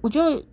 [0.01, 0.45] 我觉得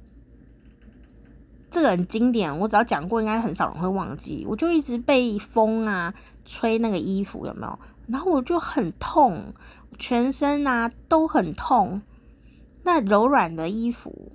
[1.70, 4.46] 这个很经典，我只要讲过，应该很少人会忘记。
[4.48, 6.14] 我就一直被风啊
[6.44, 7.78] 吹那个衣服，有没有？
[8.06, 9.54] 然后我就很痛，
[9.98, 12.02] 全身啊都很痛。
[12.84, 14.32] 那柔软的衣服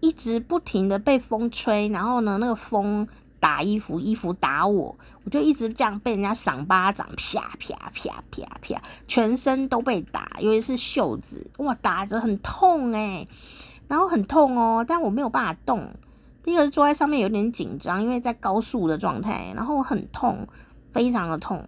[0.00, 3.06] 一直不停的被风吹，然后呢，那个风
[3.40, 13.26] 打衣服，衣服打我，我就一直这样被人家赏巴掌，啪啪啪啪啪，全身都被打，尤其是袖子，哇，打着很痛诶，
[13.88, 15.92] 然后很痛哦，但我没有办法动。
[16.44, 20.46] 第一个是坐在上面有点紧张，因为在高速的状态，然后我很痛。
[20.92, 21.64] 非常的痛，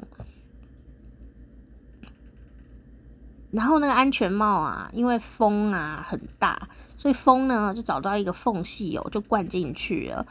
[3.50, 10.26] 然后那个安全帽啊，因为风啊很大，所以风呢就找到一个缝隙哦，就灌进去了。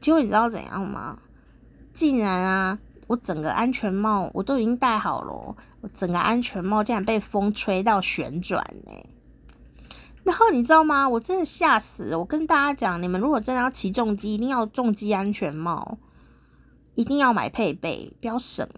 [0.00, 1.18] 结果你知道怎样吗？
[1.92, 8.92] 竟然啊，我整个安全帽我都已经戴好了，我整个安全帽竟然被风吹到旋转呢。
[10.22, 11.08] 然后你知道吗？
[11.08, 12.18] 我真的吓死了。
[12.18, 15.98] 我跟大家讲，你们如果真的要骑重机，一定要重机安全帽。
[16.96, 18.68] 一定要买配备，不要省。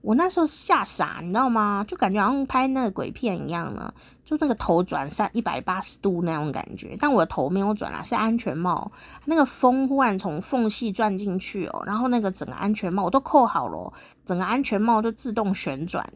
[0.00, 1.84] 我那时候吓傻，你知道吗？
[1.86, 3.92] 就感觉好像拍那个鬼片一样呢，
[4.24, 6.96] 就那个头转三一百八十度那种感觉。
[6.98, 8.90] 但我的头没有转啊，是安全帽。
[9.24, 13.92] 那个风忽然从缝隙钻进去哦，然后那个整个安全帽我都扣好了，
[14.24, 16.10] 整个安全帽就自动旋转，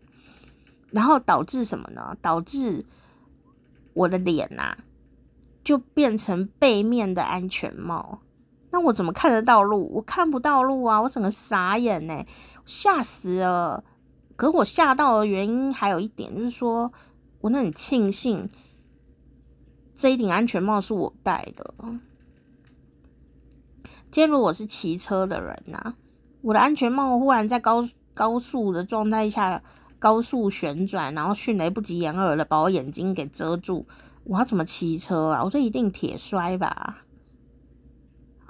[0.90, 2.16] 然后导致什么呢？
[2.22, 2.86] 导致
[3.94, 4.78] 我的脸呐、啊，
[5.64, 8.20] 就变成背面的安全帽。
[8.72, 9.88] 那我怎么看得到路？
[9.94, 11.00] 我看不到路啊！
[11.02, 12.24] 我整个傻眼呢，
[12.64, 13.84] 吓死了。
[14.34, 16.90] 可我吓到的原因还有一点，就是说
[17.42, 18.48] 我那很庆幸
[19.94, 21.74] 这一顶安全帽是我戴的。
[24.10, 25.94] 今天如果是骑车的人呐、
[26.40, 29.62] 我的安全帽忽然在高高速的状态下
[29.98, 33.86] 高速旋转，然后迅雷不及掩耳的把我眼睛给遮住，
[34.24, 35.44] 我要怎么骑车啊？
[35.44, 37.01] 我这一定铁摔吧。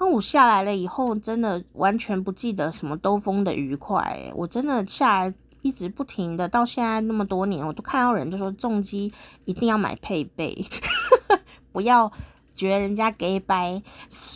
[0.03, 4.29] 那我下来了以后，真的完全不记得什么兜风的愉快。
[4.35, 9.13] 我真的下来一直不停的，到现在那么多年，我都看到人就说重机
[9.45, 10.67] 一定要买配备，
[11.71, 12.11] 不要
[12.53, 13.81] 觉得人家给掰，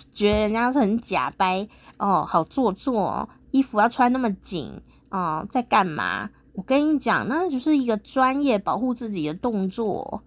[0.09, 4.71] 觉得人家是很假掰哦，好做作，衣服要穿那么紧
[5.09, 6.29] 哦，在干嘛？
[6.53, 10.23] 我跟你讲，那就是一个专业保护自己的动作，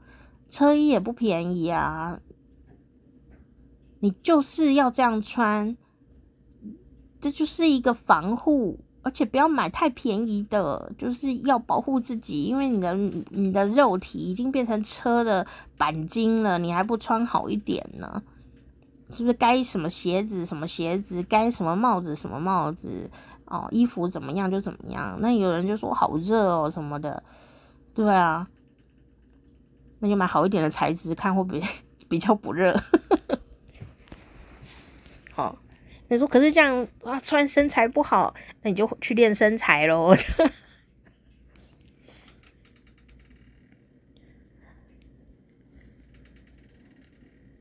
[0.50, 2.18] 车衣也不便宜啊。
[4.00, 5.76] 你就是要这样穿，
[7.20, 15.46] 这就是一个防护，而且不要买太便宜的，就是要保护自己，因为你的你的肉体已经变成车的
[15.78, 18.22] 钣金了，你还不穿好一点呢？
[19.10, 23.10] 是不是该什么鞋子什么鞋子，该什么帽子什么帽子
[23.46, 25.18] 哦，衣服怎么样就怎么样？
[25.20, 27.22] 那有人就说好热哦什么的，
[27.92, 28.48] 对啊，
[29.98, 31.60] 那就买好一点的材质，看会不会
[32.08, 32.74] 比较不热。
[35.40, 35.58] 哦，
[36.08, 40.14] 你说可是这样啊，穿身材不好，那你就去练身材喽。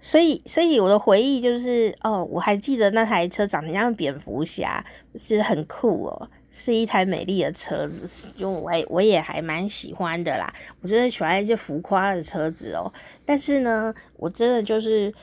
[0.01, 10.51] 所以，所以我的回忆就是，哦，我还记得那台车长得像蝙蝠侠，其实很酷哦，是一台美丽的车子，就我也我也还蛮喜欢的啦。
[10.81, 12.91] 我就是喜欢一些浮夸的车子哦，
[13.23, 15.13] 但是呢，我真的就是。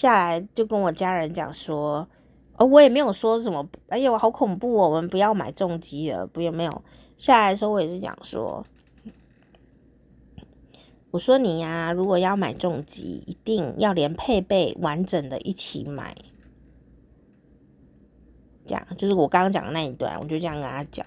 [0.00, 2.06] 下来就跟我家人讲说，
[2.56, 6.82] 哦我也没有说什么，哎呦，好恐怖哦，我们不要买重机了，不，有没有。
[7.16, 8.64] 下来的时候我也是讲说，
[11.10, 16.14] 我说你呀、如果要买重机，一定要连配备完整的一起买。
[18.64, 21.04] 这样就是我刚刚讲的那一段，我就这样跟他讲，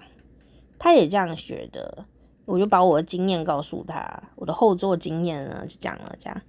[0.78, 2.06] 他也这样学的，
[2.44, 6.42] 我就把我的经验告诉他，我的后座经验呢就讲了这样，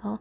[0.00, 0.18] 好。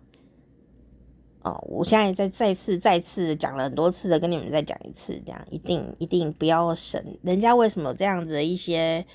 [1.46, 7.00] 哦，我现在再再次再次讲了很多次的，跟你们再讲一次，这样一定一定不要省。
[7.22, 9.06] 人家为什么这样子的一些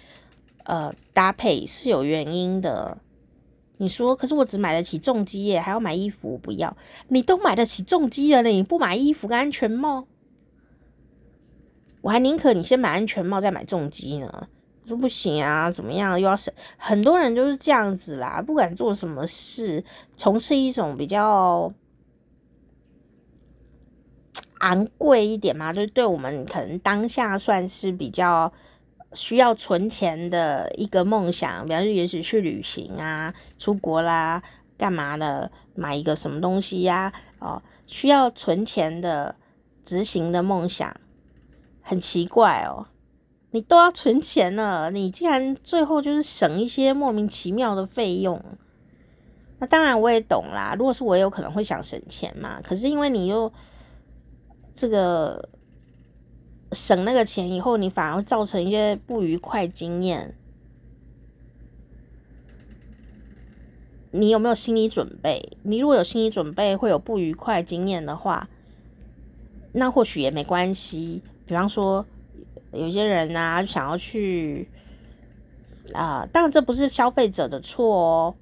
[0.62, 2.98] 呃搭配是有原因的。
[3.78, 6.76] 你说，可是我只买得起重机耶，还要买衣服，不要。
[7.08, 10.06] 你都买得起重机了，你不买衣服跟安全帽，
[12.02, 14.46] 我还宁可你先买安全帽再买重机呢。
[14.84, 16.54] 我说不行啊，怎么样又要省？
[16.76, 19.82] 很多人就是这样子啦，不管做什么事，
[20.16, 21.72] 从事一种比较。
[24.60, 28.52] 昂贵一点嘛，就是对我们可能当下算是比较
[29.12, 34.42] 需要存钱的一个梦想，比方说也许去旅行啊、出国啦、
[34.76, 39.34] 干嘛的，买一个什么东西呀、啊，哦，需要存钱的
[39.82, 40.94] 执行的梦想，
[41.80, 42.86] 很奇怪哦，
[43.52, 48.44] 你都要存钱了，你竟然最后就是省一些莫名其妙的费用，
[49.58, 53.50] 那当然我也懂啦，如果是我也有可能会想省钱嘛，可是因为你又。
[54.72, 55.48] 这个
[56.72, 60.34] 省那个钱以后，你反而造成一些不愉快经验。
[64.12, 65.56] 你有没有心理准备？
[65.62, 68.48] 你如果有心理准备会有不愉快经验的话，
[69.72, 71.22] 那或许也没关系。
[71.46, 72.04] 比方说，
[72.72, 74.68] 有些人啊想要去
[75.92, 78.34] 啊，当然这不是消费者的错哦，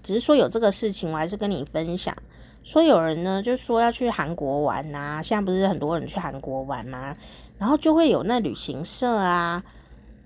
[0.00, 2.16] 只是说有这个事情，我还是跟你分享。
[2.64, 7.14] 说有人呢，就说要去韩国玩呐、现在不是很多人去韩国玩吗？
[7.58, 9.62] 然后就会有那旅行社啊，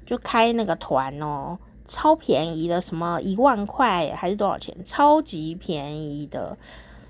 [0.07, 6.57] 就开那个团哦，超便宜的，什么一万块还是多少钱，超级便宜的。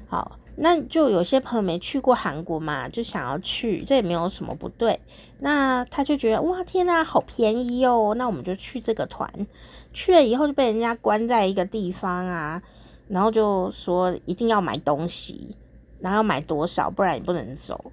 [0.09, 4.99] 好，那就有些朋友没去过韩国嘛，就想要去，这也没有什么不对。
[5.41, 9.31] 那他就觉得哇，天呐，好便宜哦，那我们就去这个团。
[9.93, 12.63] 去了以后就被人家关在一个地方啊。
[13.09, 15.57] 然后就说一定要买东西，
[16.01, 17.91] 然后买多少，不然你不能走，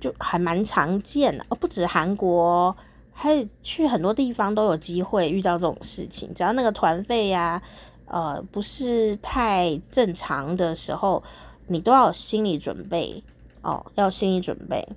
[0.00, 1.44] 就还蛮常见的。
[1.50, 2.74] 哦，不止韩国，
[3.12, 6.32] 还去很多地方都有机会遇到这种事情。
[6.32, 7.60] 只要那个团费呀，
[8.06, 11.22] 呃，不是太正常的时候，
[11.66, 13.22] 你都要有心理准备
[13.60, 14.88] 哦，要心理准备。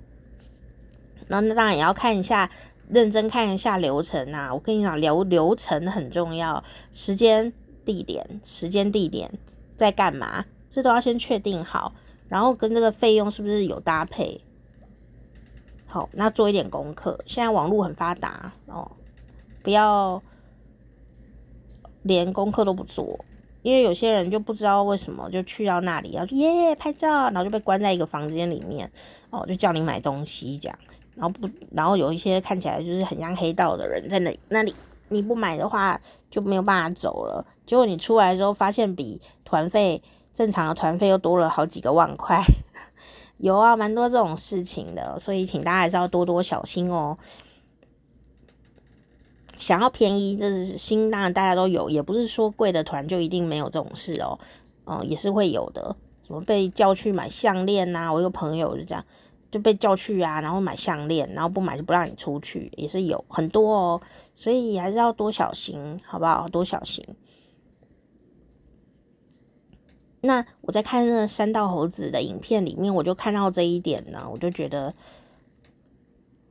[1.28, 2.50] 那那当然也要看一下，
[2.88, 4.52] 认真看一下流程啊。
[4.52, 7.52] 我跟你讲，流流程很重要，时间。
[7.84, 9.30] 地点、时间、地点
[9.76, 10.44] 在干嘛？
[10.68, 11.92] 这都要先确定好，
[12.28, 14.40] 然后跟这个费用是不是有搭配？
[15.86, 17.16] 好，那做一点功课。
[17.26, 18.90] 现在网络很发达哦，
[19.62, 20.20] 不要
[22.02, 23.24] 连功课都不做，
[23.62, 28.90] 因为有些人就不知道为什么就去到那里要耶拍照，然后就被关在一个房间里面
[29.30, 30.78] 哦，就叫你买东西这样，
[31.14, 34.74] 然后不，然后有一些看起来就是很像黑道的人在那那里。
[35.10, 36.00] 你不买的话
[36.34, 37.46] 就没有办法走了。
[37.64, 42.42] 结果你出来之后，发现比团费正常的团费又多了好几个万块。
[43.38, 47.16] 有啊，蛮多这种事情的，所以请大家还是要多多小心哦。
[49.58, 54.36] 想要便宜的心，当然大家都有，也不是说贵的团就一定没有这种事哦。
[54.86, 55.94] 嗯，也是会有的。
[56.26, 58.12] 什么被叫去买项链呐？
[58.12, 59.04] 我一个朋友就这样。
[59.54, 64.00] 就被叫去啊，然后买项链，然后不买就不让你出去，也是有很多哦，
[64.34, 66.48] 所以还是要多小心，好不好？
[66.48, 67.04] 多小心。
[70.22, 74.92] 那我在看那三道猴子的影片里面，我就看到这一点呢，我就觉得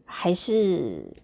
[0.06, 1.18] 还是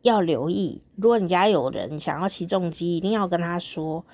[0.00, 0.80] 要留意。
[0.96, 4.06] 如果你家有人想要骑重机，一定要跟他说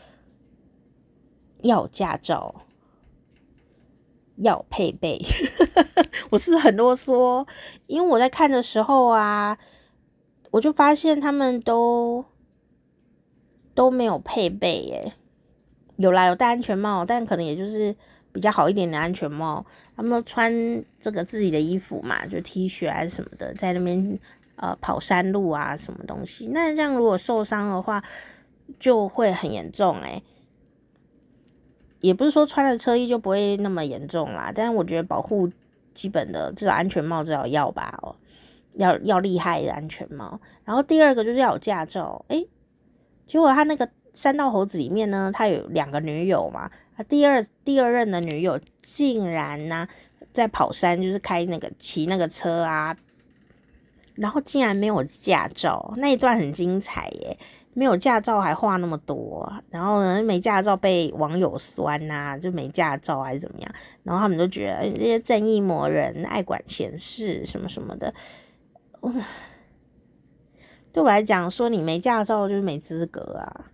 [1.60, 2.62] 要驾照。
[4.40, 5.18] 要配备，
[6.30, 7.46] 我是不是很啰嗦？
[7.86, 9.56] 因为我在看的时候啊，
[10.50, 12.24] 我就发现他们都
[13.74, 15.12] 都没有配备耶。
[15.96, 17.94] 有啦，有戴安全帽，但可能也就是
[18.32, 19.64] 比较好一点的安全帽。
[19.94, 20.50] 他们都穿
[20.98, 24.18] 这个自己的衣服嘛，就 T 恤啊什么的，在那边
[24.56, 26.48] 呃跑山路啊什么东西。
[26.52, 28.02] 那这样如果受伤的话，
[28.78, 30.22] 就会很严重诶。
[32.00, 35.50] 也不是说穿了车衣就不会那么严重啦，但是我觉得保护
[35.92, 38.16] 基本的至少安全帽至少要吧哦，
[38.74, 40.40] 要要厉害的安全帽。
[40.64, 42.48] 然后第二个就是要有驾照，诶，
[43.26, 49.86] 结果他那个三道猴子里面呢，他有两个女友嘛，他第二第二任的女友竟然呢、
[50.32, 52.96] 在跑山，就是开那个骑那个车啊，
[54.14, 57.38] 然后竟然没有驾照，那一段很精彩耶！
[57.72, 63.72] 没有驾照还话那么多，然后呢，没驾照被网友酸呐、就没驾照还是怎么样？
[64.02, 68.12] 然后他们都觉得这些正义魔人爱管闲事什么什么的。
[70.92, 73.66] 对我来讲，说你没驾照就是没资格啊。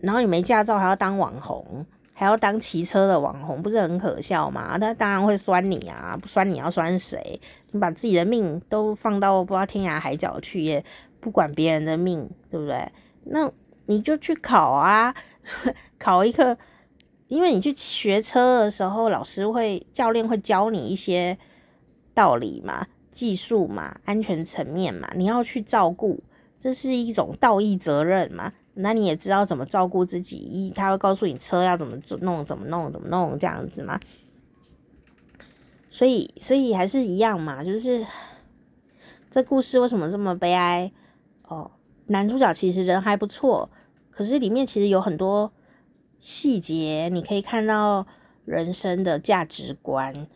[0.00, 4.78] 然后你没驾照还要当网红，还要当骑车的网红，不是很可笑吗？
[4.78, 7.38] 他当然会酸你啊，不酸你要酸谁？
[7.72, 10.82] 你把自己的命都放到不知道天涯海角去耶。
[11.20, 12.90] 不管别人的命，对不对？
[13.24, 13.50] 那
[13.86, 15.14] 你就去考啊，
[15.98, 16.56] 考一个，
[17.26, 21.36] 因为你去学车的时候，老师会、教练会教你一些
[22.14, 26.22] 道理嘛、技术嘛、安全层面嘛，你要去照顾，
[26.58, 28.52] 这是一种道义责任嘛。
[28.80, 33.98] 那你也知道怎么照顾自己，他会告诉你车要怎么弄、怎么弄、怎么弄这样子嘛。
[35.90, 38.06] 所以，所以还是一样嘛，就是
[39.30, 40.92] 这故事为什么这么悲哀？
[41.48, 41.70] 哦，
[42.06, 43.70] 男主角其实人还不错，
[44.10, 45.52] 可是里面其实有很多
[46.20, 48.06] 细节，你可以看到
[48.44, 50.26] 人生的价值观，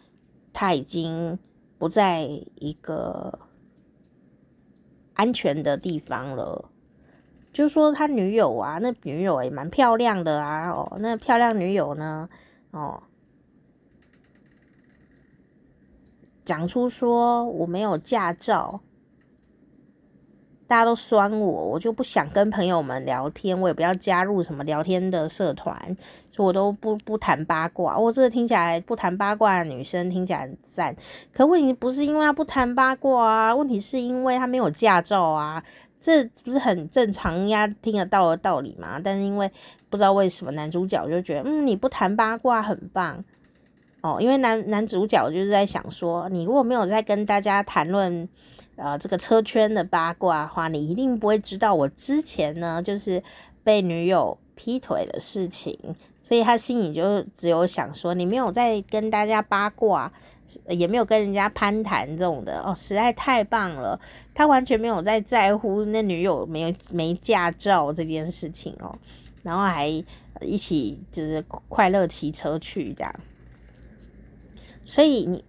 [0.53, 1.39] 他已经
[1.79, 3.41] 不在一个
[5.15, 6.71] 安全的地方了。
[7.53, 12.31] 就说，他女友啊，那女友也蛮漂亮的啊，哦，那漂亮女友呢，
[12.71, 13.03] 哦，
[16.43, 18.81] 讲出说我没有驾照。
[20.73, 25.79] 大家都酸我，我就不想跟朋友们聊天，我也不要加入什么聊天的社团，
[26.31, 27.99] 所以我都不不谈八卦。
[27.99, 30.97] 我、哦、这个听起来不谈八卦的女生听起来很赞，
[31.31, 35.62] 可问题不是因为她不谈八卦啊，问题是因为她没有驾照啊，
[36.01, 38.99] 这不是很正常，人家听得到的道理吗？
[39.05, 39.53] 但是因为
[39.91, 43.23] 不知道为什么男主角就觉得，嗯，你不谈八卦很棒
[44.01, 48.27] 哦，因为男男主角就是在想说，你如果没有在跟大家谈论。
[48.83, 51.72] 呃，这个车圈的八卦的话，你一定不会知道。
[51.72, 53.22] 我之前呢，就是
[53.62, 55.78] 被女友劈腿的事情，
[56.20, 60.12] 所以他心里就只有想说，你没有在跟大家八卦，
[60.66, 64.01] 也没有跟人家攀谈这种的哦，实在太棒了。
[64.35, 68.99] 他完全没有在在乎那女友没有没驾照这件事情哦，
[69.45, 69.87] 然后还
[70.41, 73.14] 一起就是快乐骑车去这样，
[74.85, 75.45] 所以你。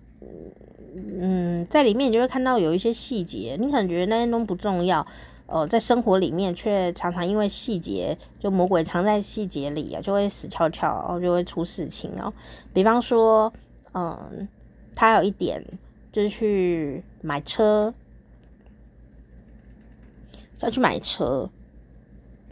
[0.96, 5.06] 嗯，在里面你就会看到有一些细节，你可能觉得那些都不重要，
[5.48, 12.32] 呃，在生活里面却常常因为细节，就魔鬼藏在细节里啊，就会死翘翘，然后就会出事情哦。
[12.72, 13.52] 比方说，
[13.94, 14.48] 嗯，
[14.94, 15.64] 他有一点
[16.12, 17.94] 就是去买车，
[20.60, 21.50] 要去买车，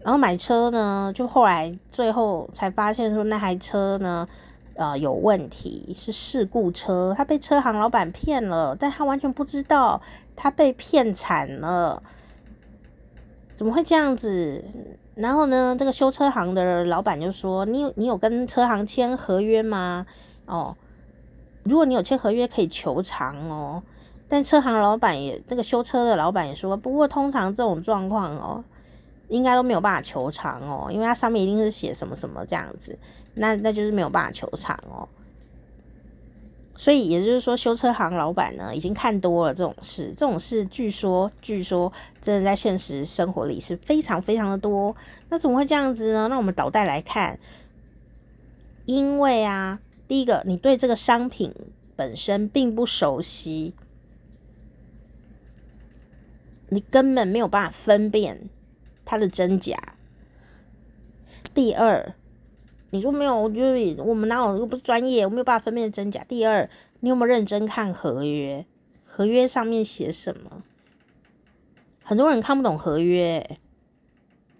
[0.02, 4.28] 然后买车呢，就后来最后才发现说那台车呢。
[4.76, 10.02] 呃，有问题是事故车，他被车行老板骗了，但他完全不知道
[10.36, 12.02] 他被骗惨了，
[13.56, 14.64] 怎么会这样子？
[15.14, 20.06] 然后呢，这个修车行的老板就说：“你有你有跟车行签合约吗？
[20.46, 20.76] 哦，
[21.64, 23.84] 如果你有签合约，可以求偿哦。”
[24.30, 28.64] 但车行老板也，这个修车的老板也说：“不过通常这种状况哦。”
[29.32, 33.00] 应该都没有办法求偿哦，因为它上面一定是写什么什么这样子，
[33.36, 35.08] 那那就是没有办法求偿哦。
[36.76, 44.96] 所以也就是说，修车行老板呢已经看多了这种事，这种事据说据说真的在现实生活里是非常非常的多。
[45.30, 46.28] 那怎么会这样子呢？
[46.28, 47.40] 那我们倒带来看，
[48.86, 51.54] 因为啊，第一个，你对这个商品
[51.96, 53.76] 本身并不熟悉，
[56.70, 58.50] 你根本没有办法分辨。
[59.06, 59.78] 它的真假。
[61.54, 62.14] 第二，
[62.92, 66.24] 你说没有，就是我们哪有又不是专业，我没有办法分辨真假。
[66.24, 66.70] 第二，
[67.02, 68.66] 你有没有认真看合约？
[69.04, 70.64] 合约上面写什么？
[72.04, 73.58] 很多人看不懂合约，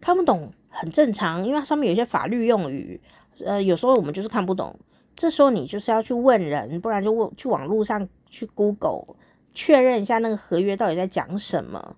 [0.02, 3.00] 看不懂很正常，因为上面有些法律用语，
[3.46, 4.78] 呃，有时候我们就是看不懂。
[5.16, 9.16] 这时候你就是要去问人，不然就问去网络上去 Google
[9.54, 11.96] 确认一下那个合约到底在讲什么。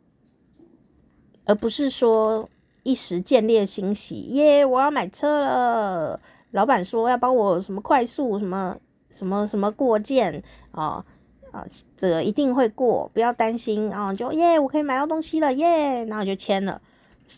[1.45, 2.49] 而不是说
[2.83, 4.65] 一时见猎心喜，耶！
[4.65, 6.19] 我要买车了。
[6.51, 8.77] 老板说要帮我什么快速什么
[9.09, 11.03] 什么什么过件啊
[11.51, 11.65] 啊，
[11.97, 14.13] 这个一定会过，不要担心啊！
[14.13, 16.05] 就耶，我可以买到东西了，耶！
[16.05, 16.81] 然后就签了。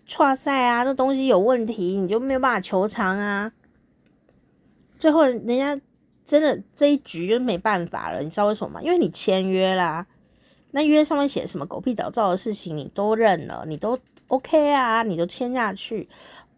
[0.05, 3.51] 错赛啊，这东西有问题，你就没有办法求偿啊。
[4.97, 5.79] 最后人家
[6.25, 8.81] 真的这一局就没办法了，你知道为什么吗？
[8.81, 10.07] 因为你签约啦。
[10.76, 13.97] 那约上面写什么狗屁倒灶的事情，你都认了，你都
[14.28, 16.09] OK 啊，你就签下去。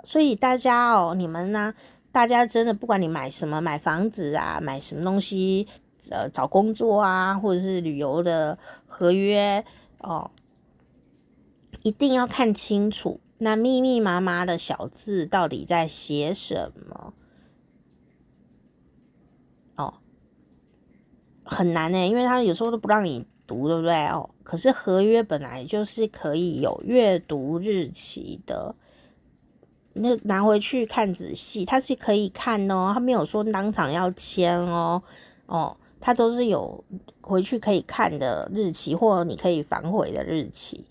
[0.04, 1.76] 所以大家哦，你们呢，
[2.12, 5.68] 大家真的不管你买什么，买房子啊，买什么东西，
[6.10, 8.58] 呃，找工作啊，或者是旅游的
[8.88, 9.64] 合约
[10.00, 10.32] 哦，
[11.84, 17.14] 一定要看清楚那密密麻麻的小字到底在写什么。
[19.76, 19.94] 哦，
[21.46, 24.06] 很难呢，因为他有时候都不让你读，对不对？
[24.08, 28.76] 哦，可是合约本来就是可以有阅读日期的。
[29.94, 35.02] 那拿回去看仔细，他是可以看哦，他没有说当场要签哦，
[35.48, 36.84] 哦，他都是有
[37.22, 40.86] 回去可以看的日期，或你可以反悔的日期，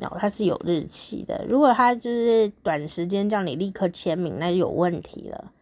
[0.00, 1.42] 哦，他是有日期的。
[1.48, 5.52] 如果他就是短时间叫你立刻签名，那就有问题了。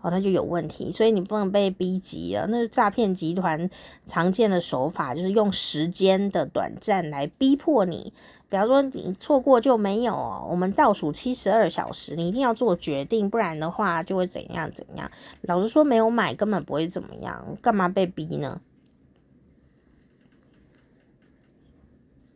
[0.00, 2.46] 哦，那就有问题，所以你不能被逼急了。
[2.48, 3.68] 那是诈骗集团
[4.06, 8.12] 常见的手法就是用时间的短暂来逼迫你，
[8.48, 15.10] 比方说你错过就没有哦，我们倒数七十二小时，你一定要做决定，不然的话就会怎样怎样。
[15.42, 18.60] 老实说，没有买根本不会怎么样，干嘛被逼呢？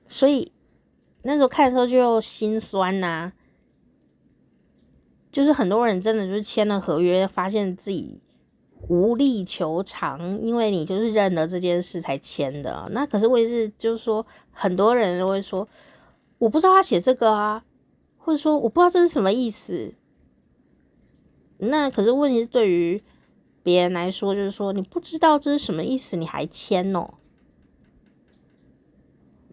[0.09, 0.53] 所以
[1.23, 3.33] 那时候看的时候就心酸呐、
[5.33, 8.21] 就是很多人真的就是签了合约，发现自己
[8.89, 12.87] 无力求偿，因为你就是认了这件事才签的。
[12.91, 15.67] 那可是我也是，就是说很多人都会说，
[16.37, 17.65] 我不知道他写这个啊，
[18.19, 19.95] 或者说我不知道这是什么意思。
[21.57, 23.03] 那可是问题是，对于
[23.63, 27.15] 别人来说，就是说你不知道这是什么意思，你还签哦，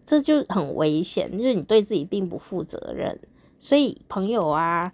[0.04, 3.18] 这就很危险，就是你对自己并不负责任。
[3.58, 4.92] 所以朋友啊。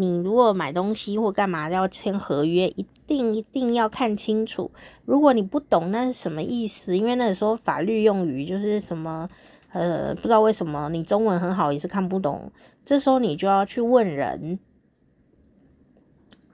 [0.00, 4.70] 你如果买东西或干嘛要签合约，一定一定要看清楚。
[5.04, 9.28] 如果你不懂那是什么意思，因为那时候法律用语就是什么，
[9.72, 12.52] 呃，不知道为什么你中文很好也是看不懂。
[12.84, 14.60] 这时候你就要去问人，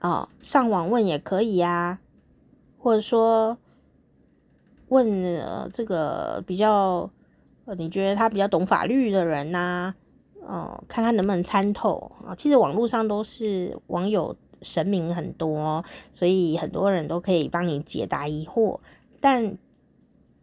[0.01, 1.99] 哦，上网问也可以呀，
[2.79, 3.59] 或者说
[4.87, 7.11] 问呃这个比较，
[7.65, 9.93] 呃，你觉得他比较懂法律的人呐。
[10.47, 12.35] 哦，看看能不能参透啊！
[12.35, 18.79] 其实网络上都是网友神明很多，所以很多人都可以帮你解答疑惑。
[19.19, 19.57] 但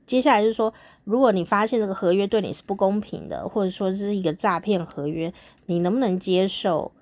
[0.05, 0.75] 接下来就是说，
[1.05, 5.33] 如果你发现这个合约对你是不公平的，或者说这是一个诈骗合约，
[5.67, 6.93] 你能不能接受？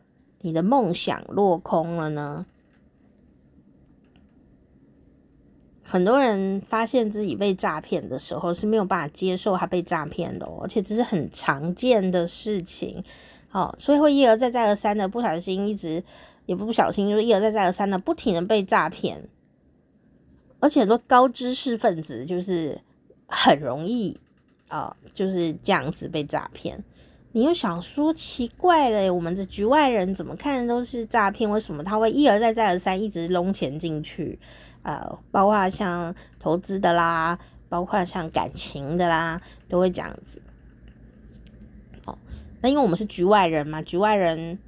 [0.43, 2.47] 你的梦想落空了呢？
[5.91, 13.03] 很多人发现自己被诈骗的时候是没有办法接受他被诈骗的，而且这是很常见的事情，
[13.51, 16.01] 哦，所以会一而再再而三的不小心，一直
[16.47, 19.29] 也不小心，就是一而再再而三的不停的被诈骗，
[20.61, 22.81] 而且很多高知识分子就是
[23.27, 24.17] 很容易
[24.69, 26.85] 啊，就是这样子被诈骗。
[27.33, 34.39] 你又想说奇怪了，我们这局外人怎么看都是诈骗，为什么他会一而再再而三一直拢钱进去？
[34.83, 40.41] 呃，包括像投资的啦，包括像感情的啦，都会这样子。
[42.07, 42.17] 哦，
[42.63, 44.59] 那因为我们是局外人嘛，局外人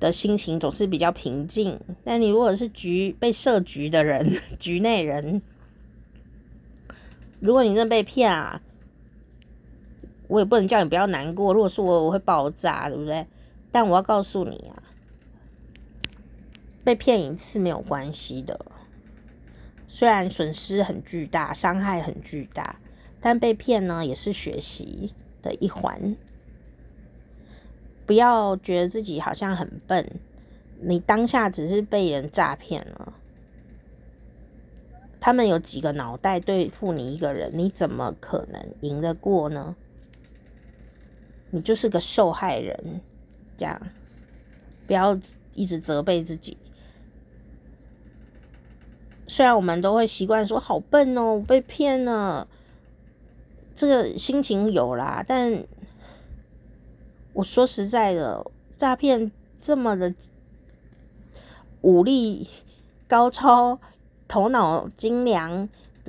[0.00, 1.78] 的心情总是比较平静。
[2.04, 5.40] 但你如果是局被设局的人， 局内人，
[7.38, 8.60] 如果你真的被骗啊，
[10.26, 11.54] 我也不能叫你不要难过。
[11.54, 13.24] 如果是我，我会爆炸，对不对？
[13.70, 14.82] 但我要告诉你啊。
[16.86, 18.64] 被骗一次没有关系的，
[19.88, 22.78] 虽然损失很巨大，伤害很巨大，
[23.20, 25.12] 但被骗呢也是学习
[25.42, 26.14] 的一环。
[28.06, 30.20] 不要觉得自己好像很笨，
[30.80, 33.14] 你当下只是被人诈骗了，
[35.18, 39.74] 他们有几个脑袋对付你一个人，你怎么可能赢得过呢？
[41.50, 43.00] 你就是个受害人，
[43.56, 43.88] 这样，
[44.86, 45.18] 不要
[45.56, 46.56] 一直责备自己。
[49.26, 52.46] 虽然我们都会习惯说好笨哦，我被骗了，
[53.74, 55.24] 这个心情有啦。
[55.26, 55.64] 但
[57.32, 58.44] 我说实在的，
[58.76, 60.14] 诈骗这么的
[61.80, 62.48] 武力
[63.08, 63.78] 高超，
[64.28, 65.68] 头脑精良，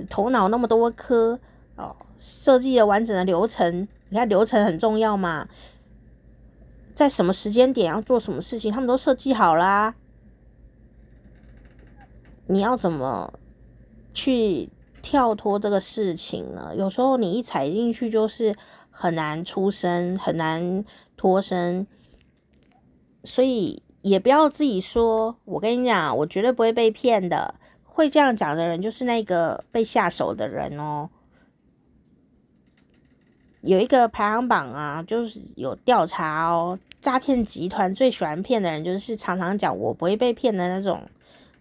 [0.09, 1.39] 头脑那么多颗
[1.75, 3.87] 哦，设计了完整的流程。
[4.09, 5.49] 你看流程很重要嘛，
[6.93, 9.95] 在什么时间点要做什么事情，他们都设计好啦。
[12.47, 13.33] 你要怎么
[14.13, 14.69] 去
[15.01, 16.73] 跳脱这个事情呢？
[16.75, 18.55] 有时候你一踩进去就是
[18.89, 20.83] 很难出声，很难
[21.15, 21.85] 脱身，
[23.23, 25.37] 所以也不要自己说。
[25.45, 27.55] 我跟你讲，我绝对不会被骗的。
[27.83, 31.09] 会这样讲的人，就是那个被下手的人哦。
[33.61, 41.01] 有一个排行榜啊，就是有调查哦，诈骗集团最喜欢骗的人就是常常讲我不会被骗的那种。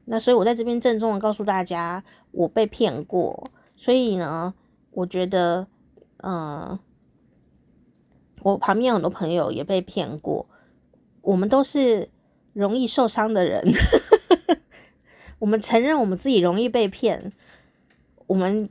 [0.06, 2.02] 那所以我在这边郑重的告诉大家，
[2.32, 3.50] 我被骗过。
[3.76, 4.54] 所以呢，
[4.90, 5.68] 我觉得，
[6.22, 6.78] 嗯，
[8.42, 10.46] 我旁边很多朋友也被骗过。
[11.20, 12.08] 我们都是
[12.54, 13.62] 容易受伤的人，
[15.38, 17.32] 我们承认我们自己容易被骗，
[18.26, 18.68] 我们。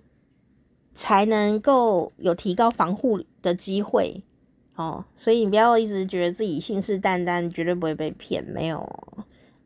[0.97, 4.23] 才能够有提高防护的机会
[4.75, 8.89] 哦，所以你不要一直觉得自己信誓旦旦绝对不会被骗，没有，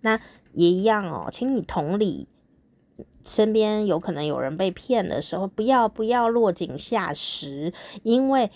[0.01, 0.19] 那
[0.53, 2.27] 也一样哦，请你同理
[3.25, 7.73] 身边有可能有人被骗的时候，不要不要落井下石，
[8.03, 8.49] 因为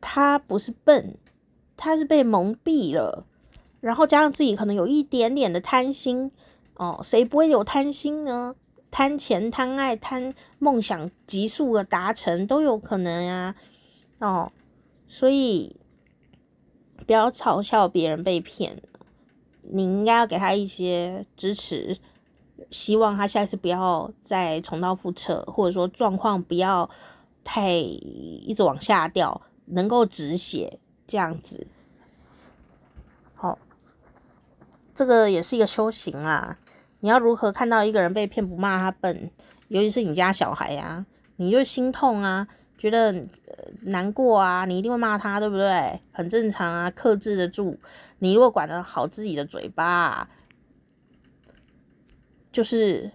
[0.00, 1.16] 他不是笨，
[1.76, 3.26] 他是被蒙蔽了，
[3.80, 6.32] 然后加上自己可能有一点点的贪心
[6.74, 8.56] 哦，谁不会有贪心呢？
[8.90, 13.54] 贪钱、贪爱、贪梦想急速的达成都有可能呀，
[14.18, 14.50] 哦，
[15.06, 15.76] 所以
[17.06, 18.82] 不要嘲笑别人被骗，
[19.70, 21.96] 你应该要给他一些支持，
[22.70, 26.88] 希望他下次不要再重蹈覆辙，或者说状况不要
[27.44, 31.66] 太一直往下掉，能够止血这样子。
[33.34, 33.58] 好，
[34.94, 36.58] 这个也是一个修行啊。
[37.00, 39.30] 你要如何看到一个人被骗不骂他笨？
[39.68, 41.06] 尤其是你家小孩呀、啊，
[41.36, 43.26] 你就心痛啊，觉得
[43.82, 46.00] 难过啊，你一定会骂他，对不对？
[46.12, 47.78] 很正常啊，克制得住。
[48.18, 50.28] 你如果管得好自己的嘴巴、
[52.50, 53.10] 就是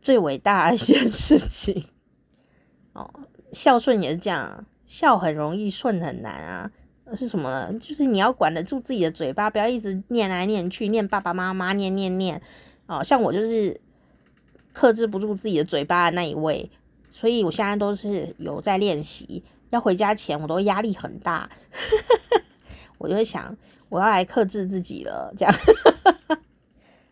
[0.00, 1.84] 最伟大的一件事情。
[2.92, 3.08] 哦，
[3.52, 6.70] 孝顺也是这样，孝很容易，顺很难啊。
[7.14, 7.70] 是什么？
[7.78, 12.40] 就是你要管得住自己的嘴巴，不要一直念来念去，念爸爸妈妈，念念念。
[12.86, 13.78] 哦，像我就是
[14.72, 16.70] 克制不住自己的嘴巴的那一位，
[17.12, 19.44] 所以我现在都是有在练习。
[19.70, 21.48] 要回家前，我都压力很大，
[22.98, 23.56] 我就会想，
[23.88, 25.32] 我要来克制自己了。
[25.36, 25.54] 这样，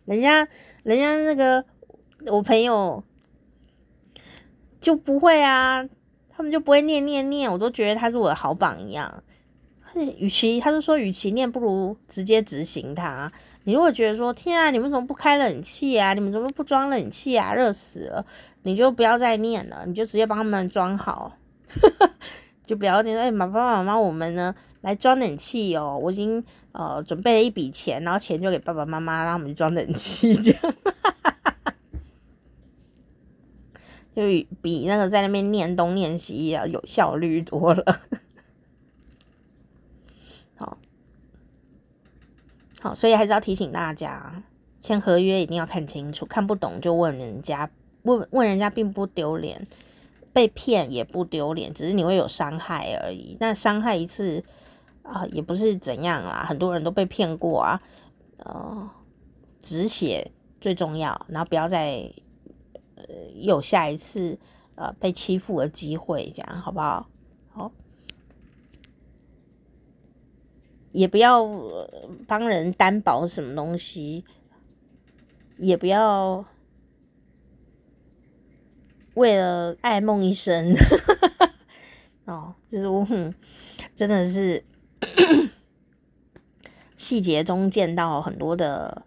[0.04, 0.46] 人家，
[0.82, 1.64] 人家那个
[2.26, 3.02] 我朋友
[4.78, 5.88] 就不会啊，
[6.28, 9.22] 他们就不会念念念，我都觉得他是我的好榜样。
[9.94, 13.32] 与其他就说，与其念，不如直接执行他。
[13.70, 16.12] 你如果觉得说，天啊，你们怎么不开冷气啊？
[16.12, 17.54] 你们怎么不装冷气啊？
[17.54, 18.26] 热死了！
[18.64, 21.36] 你就不要再念了，你就直接帮他们装好，
[22.66, 23.16] 就不要念。
[23.16, 25.96] 哎，爸爸妈妈，我们呢来装冷气哦。
[26.02, 30.60] 我已经呃准备了一笔钱，然后钱就给爸爸妈妈，让他们去装冷气， 这样
[34.16, 34.22] 就
[34.60, 37.84] 比那个在那边念东念西要有效率多了。
[42.80, 44.42] 好，所以还是要提醒大家，
[44.78, 47.70] 签合约一定要看清楚，看不懂就问人家，
[48.02, 49.66] 问问人家并不丢脸，
[50.32, 53.36] 被骗也不丢脸，只是你会有伤害而已。
[53.38, 54.42] 那伤害一次
[55.02, 57.80] 啊，也不是怎样啦，很多人都被骗过啊，
[58.38, 58.88] 呃，
[59.60, 62.10] 止血最重要，然后不要再
[62.94, 63.04] 呃
[63.34, 64.38] 有下一次
[64.76, 67.06] 呃被欺负的机会，这样好不好？
[67.52, 67.70] 好。
[70.92, 71.46] 也不要
[72.26, 74.24] 帮人担保什么东西，
[75.58, 76.44] 也不要
[79.14, 80.72] 为了爱梦一生
[82.26, 83.06] 哦，就是我
[83.94, 84.64] 真的是
[86.96, 89.04] 细节中见到很多的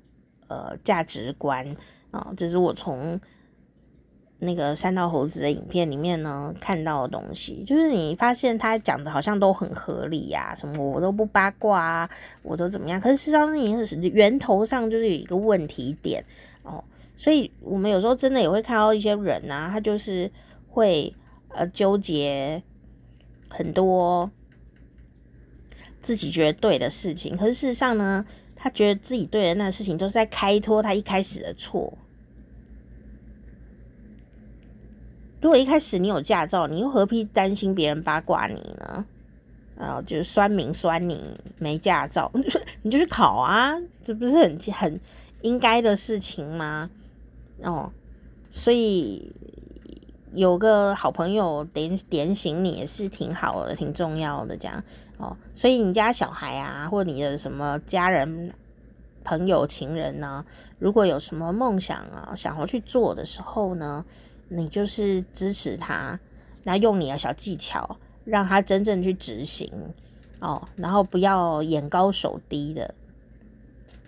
[0.47, 1.65] 呃价值观
[2.11, 3.19] 啊，哦就是我从。
[4.43, 12.09] 那个三道猴子的影片里面呢，看到的东西，就是你发现他讲的好像都很合理呀、什么我都不八卦啊，
[12.41, 12.99] 我都怎么样？
[12.99, 13.71] 可是事实上，你
[14.09, 16.23] 源头上就是有一个问题点
[16.63, 16.83] 哦，
[17.15, 20.31] 所以我们有时候真的也会看到一些人啊，他就是
[20.69, 21.13] 会
[21.49, 22.61] 呃纠结
[23.49, 24.29] 很多
[26.01, 28.25] 自己觉得对的事情，可是事实上呢，
[28.55, 31.97] 他觉得自己对的那个事情都是在开脱他一开始的错。
[35.43, 39.05] 如果一开始你有驾照，你又何必担心别人八卦你呢？
[39.77, 42.31] 然后就是酸民酸你没驾照，
[42.81, 44.99] 你就去考啊，这不是很很
[45.41, 46.89] 应该的事情吗？
[47.61, 47.91] 哦，
[48.49, 49.33] 所以
[50.31, 54.81] 有个好朋友点点醒你也是挺好的，挺重要的，这样
[55.17, 55.35] 哦。
[55.53, 58.53] 所以你家小孩啊，或你的什么家人、
[59.25, 60.45] 朋友、情人呢，
[60.79, 64.05] 如果有什么梦想啊，想要去做的时候呢，
[64.55, 66.19] 你就是支持他，
[66.63, 69.71] 然后用你的小技巧，让他真正去执行
[70.39, 72.93] 哦，然后不要眼高手低的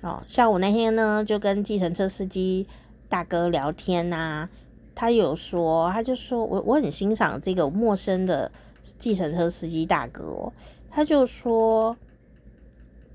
[0.02, 0.22] 哦。
[0.28, 2.68] 像我那天呢，就跟计程车司机
[3.10, 4.50] 大哥聊天呐、啊，
[4.94, 8.52] 他有说，他就说我我很欣赏这个陌生的
[8.98, 10.52] 计程车司机大哥，
[10.90, 11.98] 他就说，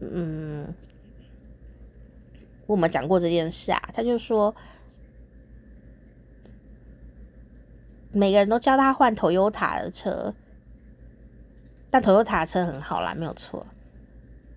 [0.01, 0.75] 嗯，
[2.67, 4.55] 我们讲过这件事啊，他就说，
[8.13, 10.35] 每个人都叫他换 Toyota 的车，
[11.91, 13.67] 但 Toyota 的车很好啦，没有错，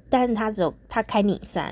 [0.09, 1.63] 但是他只有他开尼桑，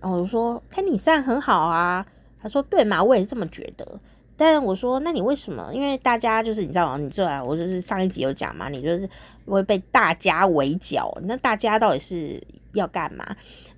[0.00, 2.04] 然后我说开尼桑很好啊，
[2.42, 4.00] 他说对嘛，我也是这么觉得。
[4.40, 5.68] 但我说，那你为什么？
[5.74, 6.96] 因为大家就是你知道？
[6.96, 9.10] 你这啊，我就是上一集有讲嘛，你就是
[9.46, 11.12] 会被大家围剿。
[11.22, 12.40] 那大家到底是
[12.72, 13.26] 要干嘛？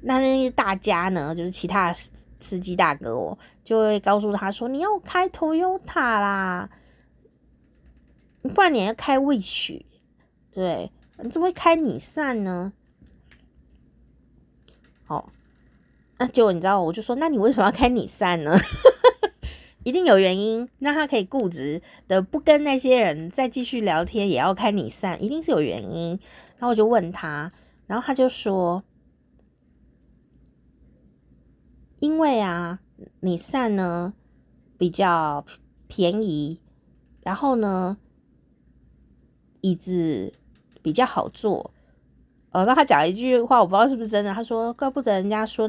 [0.03, 1.91] 那那些大家呢，就是其他
[2.41, 6.69] 司机大哥哦，就会告诉他说：“你要开 Toyota 啦，
[8.49, 9.85] 不然你要开未雪
[10.51, 10.91] 对，
[11.23, 12.73] 你怎么会开你散呢？”
[15.09, 15.25] 哦，
[16.19, 18.57] 那结果你知道，我就说：“那你为什么要开你散呢？”
[19.83, 26.19] 一定有原因，那他可以固执的不跟那些人再继续聊天，也要开你散，一定是有原因。
[26.59, 27.51] 然后我就问他，
[27.87, 28.85] 然后他就说
[32.01, 32.81] ：“因为啊，
[33.21, 34.13] 你散呢
[34.77, 35.47] 比较
[35.89, 36.61] 便宜，
[37.23, 37.97] 然后呢
[39.61, 40.33] 椅子
[40.83, 41.71] 比较好坐。”
[42.53, 44.35] 哦，那他讲一句话，我不知道是不是真的。
[44.35, 45.69] 他说：“怪不得人家说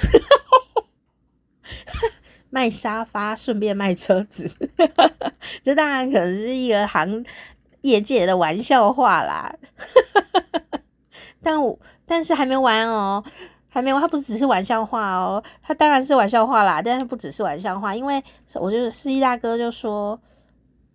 [2.50, 4.46] 卖沙发，顺便卖车子，
[5.64, 7.26] 这当然可能是一个行
[7.82, 9.56] 业界的玩笑话啦。
[11.42, 13.24] 但我但是还没完哦，
[13.70, 18.24] 还没完，他不只是玩笑话哦，他当然是玩笑话啦，但是不只是玩笑话，因为
[18.54, 20.20] 我觉得司机大哥就说，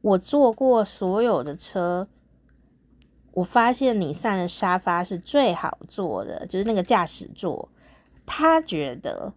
[0.08, 2.08] 我坐过所有的车，
[3.32, 7.68] 我发现你上的沙发是最好坐的，就是那个驾驶座，
[8.24, 9.34] 他觉得。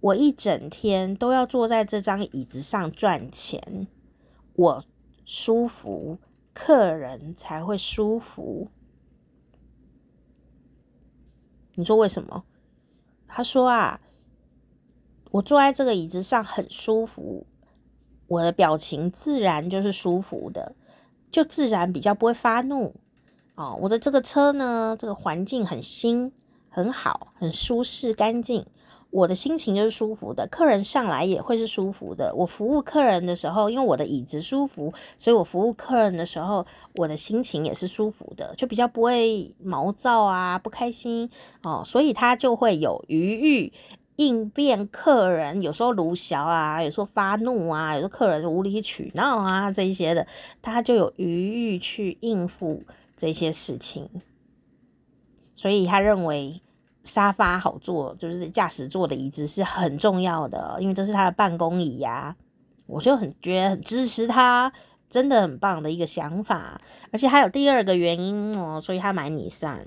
[0.00, 3.86] 我一整天都要坐在这张椅子上赚钱，
[4.54, 4.84] 我
[5.26, 6.18] 舒服，
[6.54, 8.68] 客人才会舒服。
[11.74, 12.44] 你说为什么？
[13.28, 14.00] 他说啊，
[15.32, 17.46] 我坐在这个椅子上很舒服，
[18.30, 20.72] 我的表情自然就是舒服的，
[21.32, 22.94] 就自然比较不会发怒。
[23.56, 26.30] 哦，我的这个车呢，这个环境很新，
[26.68, 28.64] 很好，很舒适，干净。
[29.10, 32.32] 我的心情就是舒服的，客人上来也会是舒服的。
[32.36, 36.64] 我服务客人的时候，因为我的椅子舒服，所以我服务客人的时候，
[36.94, 41.28] 我的心情也是舒服的，就比较不会毛躁啊，不开心
[41.64, 43.72] 哦，所以他就会有余裕
[44.20, 50.26] 应变客人，有时候卢小啊，有时候发怒啊，有时候客人无理取闹啊，这一些的，
[50.60, 52.82] 他就有余裕去应付
[53.16, 54.08] 这些事情，
[55.54, 56.60] 所以他认为。
[57.02, 62.36] 沙发好坐，就是驾驶座的椅子是很重要的，因为这是他的办公椅呀、啊。
[62.86, 64.70] 我就很觉得很支持他，
[65.08, 66.78] 真的很棒的一个想法。
[67.10, 69.80] 而且还有第二个原因哦，所以他买尼桑。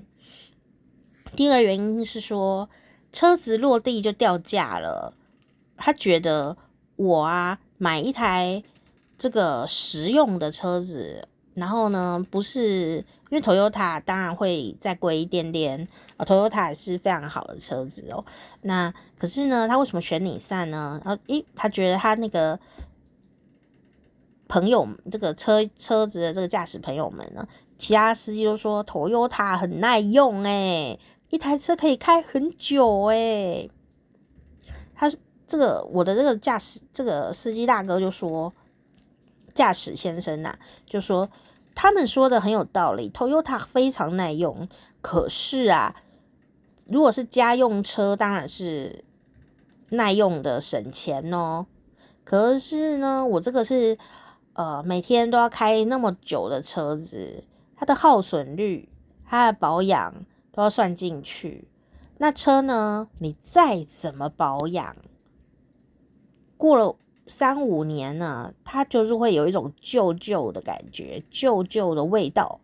[1.36, 2.68] 第二个原因是说，
[3.14, 5.14] 车子落地就掉价了。
[5.78, 6.58] 他觉得
[6.98, 8.62] 我啊买一台
[9.18, 12.98] 这个实用的车子，然后呢不是
[13.30, 15.88] 因为 Toyota 当然会再贵一点点。
[16.18, 18.24] 啊 Toyota 也是非常好的车子哦。
[18.62, 21.02] 那可是呢，他为什么选你散呢？
[21.04, 22.60] 然后，诶，他觉得他那个
[24.48, 27.48] 朋友，这个车车子的这个驾驶朋友们呢，
[27.80, 31.00] 其他司机都说 Toyota 很耐用诶，
[31.34, 33.72] 一台车可以开很久诶。
[34.94, 35.12] 他
[35.48, 38.54] 这个我的这个驾驶这个司机大哥就说，
[39.52, 41.28] 驾驶先生呐、啊，就说
[41.74, 44.70] 他们说的很有道理，Toyota 非常耐用，
[45.02, 45.96] 可是啊。
[46.86, 49.04] 如果是家用车，当然是
[49.90, 51.66] 耐用的省钱哦。
[52.24, 53.98] 可是呢，我这个是
[54.54, 58.88] 呃每天都要开那么久的车子，它的耗损率、
[59.26, 60.14] 它的保养
[60.54, 61.68] 都要算进去。
[62.20, 64.96] 那车呢，你再怎么保养，
[66.56, 66.96] 过了
[67.28, 72.62] 三五年呢，它就是会有一种旧旧的感觉，旧旧的味道。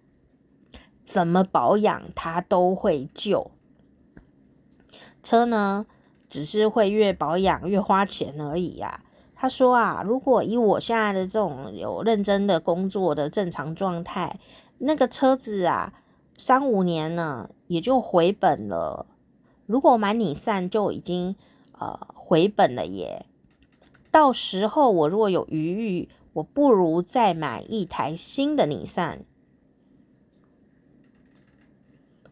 [1.03, 3.49] 怎么保养它都会旧。
[5.23, 5.87] 车呢，
[6.29, 9.03] 只是会越保养越花钱而已呀。
[9.33, 14.39] 他说啊，如果以我现在的这种有认真的工作的正常状态，
[14.77, 15.93] 那个车子啊，
[16.39, 19.05] 三五年呢也就回本了。
[19.65, 21.35] 如果买尼散就已经
[21.77, 23.25] 呃回本了耶。
[24.09, 29.25] 到时候我如果有余裕，我不如再买一台新的尼散。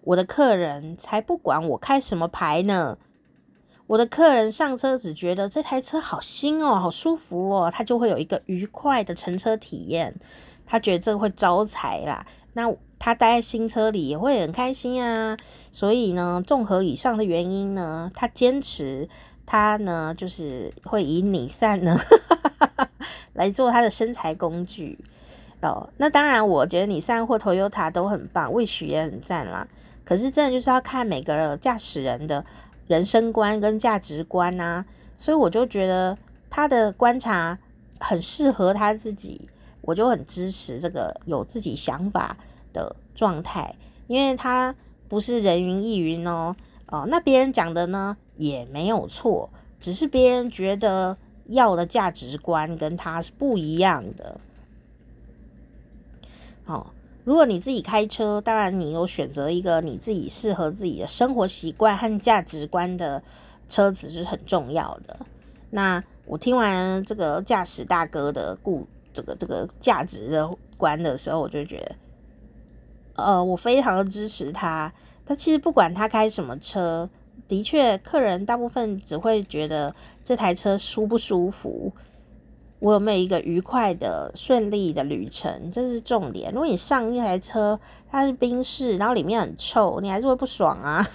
[0.02, 2.98] 我的客人才不管我开什么牌呢，
[3.88, 10.16] 我的客人上车只觉得这台车好新哦，好舒服哦，他就会有一个愉快的乘车体验，
[10.66, 12.26] 他觉得这个会招财啦。
[12.54, 15.38] 那他待在新车里也会很开心啊。
[15.72, 19.08] 所以呢，综合以上的原因呢，他坚持
[19.46, 21.98] 他呢就是会以你散呢
[23.34, 24.98] 来做他的身材工具
[25.62, 25.90] 哦。
[25.98, 29.68] 那当然，我觉得你散或 Toyota 都很棒为许也很赞啦。
[30.04, 32.46] 可是真的就是要看每个驾驶人的。
[32.88, 34.86] 人生观跟价值观呐、
[35.18, 36.18] 所以我就觉得
[36.50, 37.60] 他的观察
[38.00, 39.50] 很适合他自己，
[39.82, 42.38] 我就很支持这个有自己想法
[42.78, 43.76] 的状态，
[44.06, 44.76] 因为他
[45.08, 46.56] 不是人云亦云哦，
[46.88, 49.50] 哦，那别人讲的呢也没有错，
[49.80, 51.18] 只是别人觉得
[51.48, 54.40] 要的价值观跟他是不一样的，
[56.66, 56.88] 哦。
[57.24, 63.22] 如果你自己开车，当然你有选择一个你自己适合自己的生活习惯和价值观的
[63.68, 65.20] 车子是很重要的。
[65.72, 71.96] 那我听完这个驾驶大哥的故这个这个价值的观的时候，我就觉得，
[73.18, 74.92] 呃，我非常的支持他。
[75.26, 77.10] 他其实不管他开什么车，
[77.48, 79.94] 的确，客人大部分只会觉得
[80.24, 81.92] 这台车舒不舒服。
[82.80, 85.72] 我有没有一个愉快的、顺利的旅程？
[85.72, 86.52] 这是重点。
[86.54, 91.04] 如果你上一台车，它是宾士，然后里面很臭，你还是会不爽啊。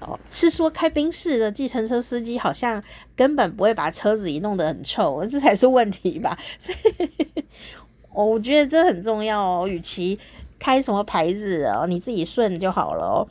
[0.00, 2.80] 哦，是说开宾士的计程车司机好像
[3.16, 6.38] 根本不会把车子里弄得很臭，这才是问题吧？
[6.58, 6.78] 所以，
[8.14, 9.68] 哦我觉得这很重要哦。
[9.68, 10.18] 与其
[10.58, 13.28] 开什么牌子哦，你自己顺就好了哦。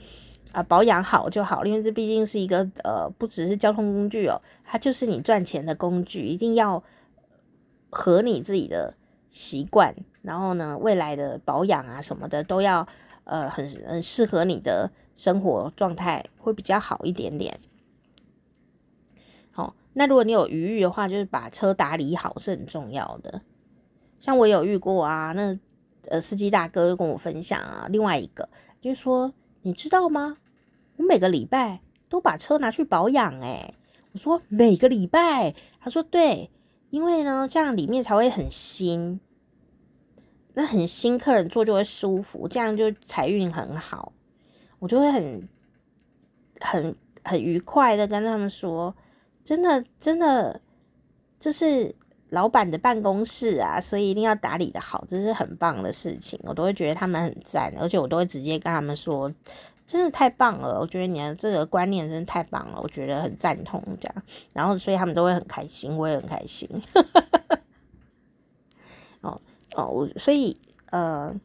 [0.52, 6.84] 啊，保养好就好，因为这毕竟是一个呃，不只是交通工具哦，它就是你赚钱的工具，一定要
[7.90, 8.94] 合你自己的
[9.32, 12.88] 习惯，然后呢，未来的保养啊什么的都要
[13.24, 17.60] 呃很很适合你的生活状态，会比较好一点点。
[19.52, 23.42] 好，那如果你有余裕的话，就是把车打理好是很重要的。
[24.24, 25.60] 像我有遇过啊，那
[26.08, 28.48] 呃司机大哥又跟我分享啊，另外一个
[28.80, 30.38] 就是说，你知道吗？
[30.96, 33.76] 我每个礼拜都把车拿去保养，诶，
[34.14, 36.50] 我说每个礼拜，他说对，
[36.90, 39.20] 因为呢，这样里面才会很新，
[40.54, 44.14] 那很新，客人坐就会舒服，这样就财运很好，
[44.80, 45.50] 我就会很
[46.62, 46.96] 很
[47.26, 48.96] 很愉快的跟他们说，
[49.44, 50.62] 真的真的，
[51.38, 51.94] 这是
[52.34, 59.32] 老板的办公室啊，所以一定要打理的好，这是很棒的事情，我都会觉得他们很赞，而且我都会直接跟他们说。
[59.86, 64.24] 真的太棒了，我觉得你的这个观念真的太棒了，我觉得很赞同这样，
[64.54, 66.70] 然后所以他们都会很开心，我也很开心。
[69.20, 69.42] 哦
[69.76, 70.58] 哦，我所以
[70.92, 71.36] 呃，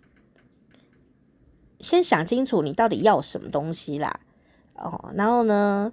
[1.80, 4.20] 先想清楚你到底要什么东西啦，
[4.74, 5.92] 哦，然后呢，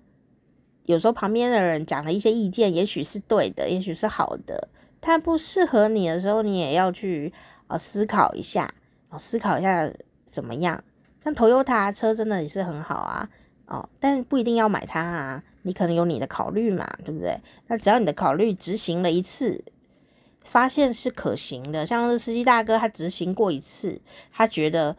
[0.83, 4.69] 有时候旁边的人讲的一些意见，也许是对的，也许是好的，
[5.05, 7.31] 他不适合你的时候，你也要去
[7.67, 8.73] 呃思考一下，
[9.09, 9.87] 哦，思考一下
[10.31, 10.83] 怎么样。
[11.23, 13.29] 像 Toyota 车真的也是很好啊，
[13.67, 17.39] 哦，但不一定要买它啊，你可能有你的考虑嘛，对不对？
[17.67, 19.63] 那只要你的考虑执行了一次，
[20.43, 24.01] 发现是可行的，像是司机大哥他执行过一次，
[24.31, 24.95] 他觉得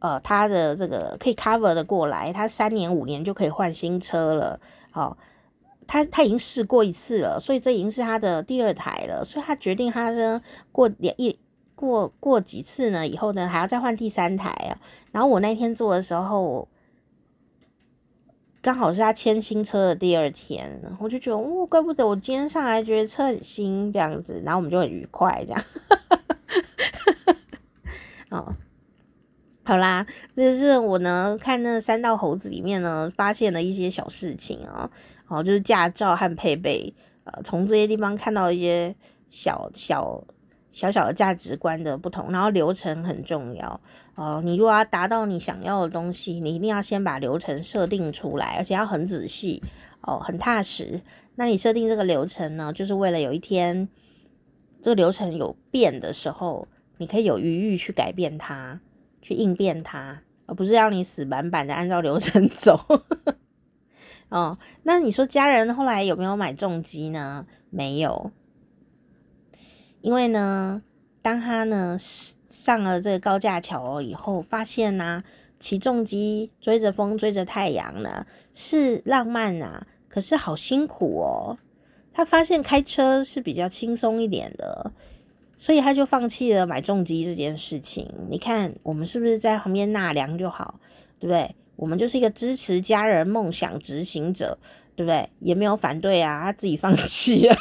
[0.00, 4.58] 呃他的这个可以 cover 的过来，他三年五年就可以换新车了，
[4.92, 5.16] 哦，
[5.86, 10.40] 他他已经试过一次了，所以这已经是他的第二台了，所以他决定他呢
[10.72, 11.38] 过两一。
[11.76, 13.04] 过过几次呢？
[13.04, 14.78] 以后呢还要再换第三台啊。
[15.10, 16.68] 然后我那天做的时候，
[18.62, 24.40] 刚好是他签新车的第二天，我就觉得哦，怪不得我今天上来觉得车很新这样子。
[24.46, 25.64] 然后我们就很愉快这样。
[28.30, 28.52] 哦，
[29.64, 34.88] 好啦，就是我呢看那三道猴子里面呢发现了一些小事情啊。
[34.88, 34.90] 哦，
[35.28, 36.92] 哦就是驾照和配备，
[37.24, 38.94] 呃，从这些地方看到一些
[39.28, 40.24] 小小。
[40.74, 43.80] 小小的价值观的不同，然后流程很重要
[44.16, 44.42] 哦。
[44.44, 49.62] 你如果要达到你想要的东西，你一定要先把流程设定出来，而且要很仔细
[50.00, 51.00] 哦，很踏实。
[51.36, 53.88] 那你设定这个流程呢，就是为了有一天
[54.82, 56.66] 这个流程有变的时候，
[56.98, 58.80] 你可以有余裕去改变它，
[59.22, 62.76] 去应变它，而不是要你死板板的按照流程 走。
[64.28, 67.46] 哦，那你说家人后来有没有买重机呢？
[67.70, 68.30] 没有。
[70.00, 70.82] 因为呢，
[71.22, 75.24] 当他呢上了这个高架桥以后，发现呢、啊，
[75.58, 81.58] 骑重机追着风追着太阳呢是浪漫啊，可是好辛苦哦。
[82.12, 84.92] 他发现开车是比较轻松一点的，
[85.56, 88.08] 所以他就放弃了买重机这件事情。
[88.28, 90.78] 你看，我们是不是在旁边纳凉就好，
[91.18, 91.56] 对不对？
[91.76, 94.58] 我们就是一个支持家人梦想执行者，
[94.94, 95.28] 对不对？
[95.40, 97.56] 也没有反对啊，他自己放弃啊。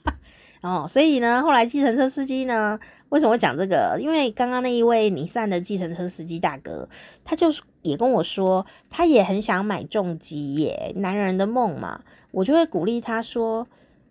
[0.62, 3.98] 哦，所以呢，后来计程车司机呢，为什么会讲这个？
[4.00, 6.88] 因为刚刚那一位尼桑的计程车司机大哥，
[7.24, 12.02] 他就是也跟我说，他也很想买重机耶，男人的梦嘛。
[12.32, 13.66] 我就会鼓励他说，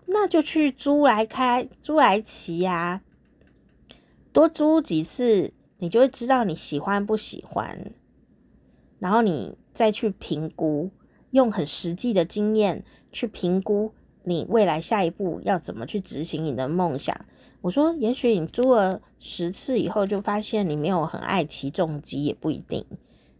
[0.07, 3.01] 那就去租来开，租来骑呀，
[4.33, 7.91] 多租几次，你就会知道你喜欢不喜欢。
[8.99, 10.91] 然后你再去评估，
[11.31, 13.93] 用很实际的经验去评估
[14.23, 17.15] 你未来下一步要怎么去执行你的梦想。
[17.61, 22.85] 我说，也许你租了十次以后，就发现你没有很爱骑重机，也不一定。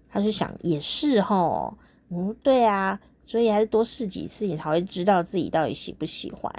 [0.10, 1.74] 他就想，也是齁，
[2.10, 6.52] 嗯，对啊，所以还是多试几次，你才会知道自己到底喜不喜欢。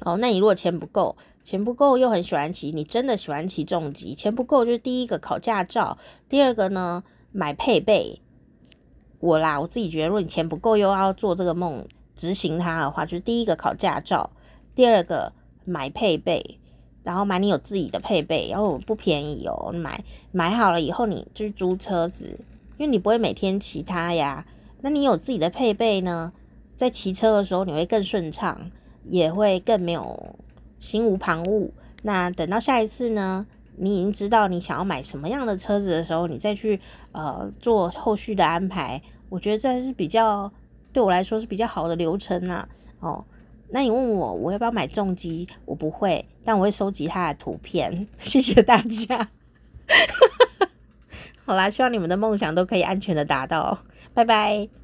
[0.00, 5.98] 哦，那你如果钱不够，钱不够又很喜欢骑，你真的喜欢骑重机，钱不够就是第一个考驾照，
[6.28, 7.02] 第二个呢？
[7.32, 8.20] 买配备，
[9.18, 14.30] 我啦，我自己觉得，如果你钱不够又要做这个梦，执行它的话，就是第一个考驾照，
[14.74, 15.32] 第二个
[15.64, 16.60] 买配备，
[17.02, 22.38] 然后买你有自己的配备，然后不便宜哦，买买好了以后你就是租车子，
[22.76, 24.46] 因为你不会每天骑它呀，
[24.82, 26.32] 那你有自己的配备呢，
[26.76, 28.70] 在骑车的时候你会更顺畅，
[29.04, 30.36] 也会更没有
[30.78, 31.70] 心无旁骛。
[32.02, 33.46] 那等到下一次呢？
[33.76, 36.80] 你已经知道你想要买什么样的车子的时候，你再去
[37.12, 40.50] 呃做后续的安排，我觉得这是比较
[40.92, 42.68] 对我来说是比较好的流程啊。
[43.00, 43.24] 哦，
[43.70, 45.48] 那你问我我要不要买重机？
[45.64, 48.06] 我不会，但我会收集它的图片。
[48.20, 49.30] 谢谢大家。
[51.44, 53.78] 好啦，希望你们的梦想都可以安全的达到。
[54.14, 54.81] 拜拜。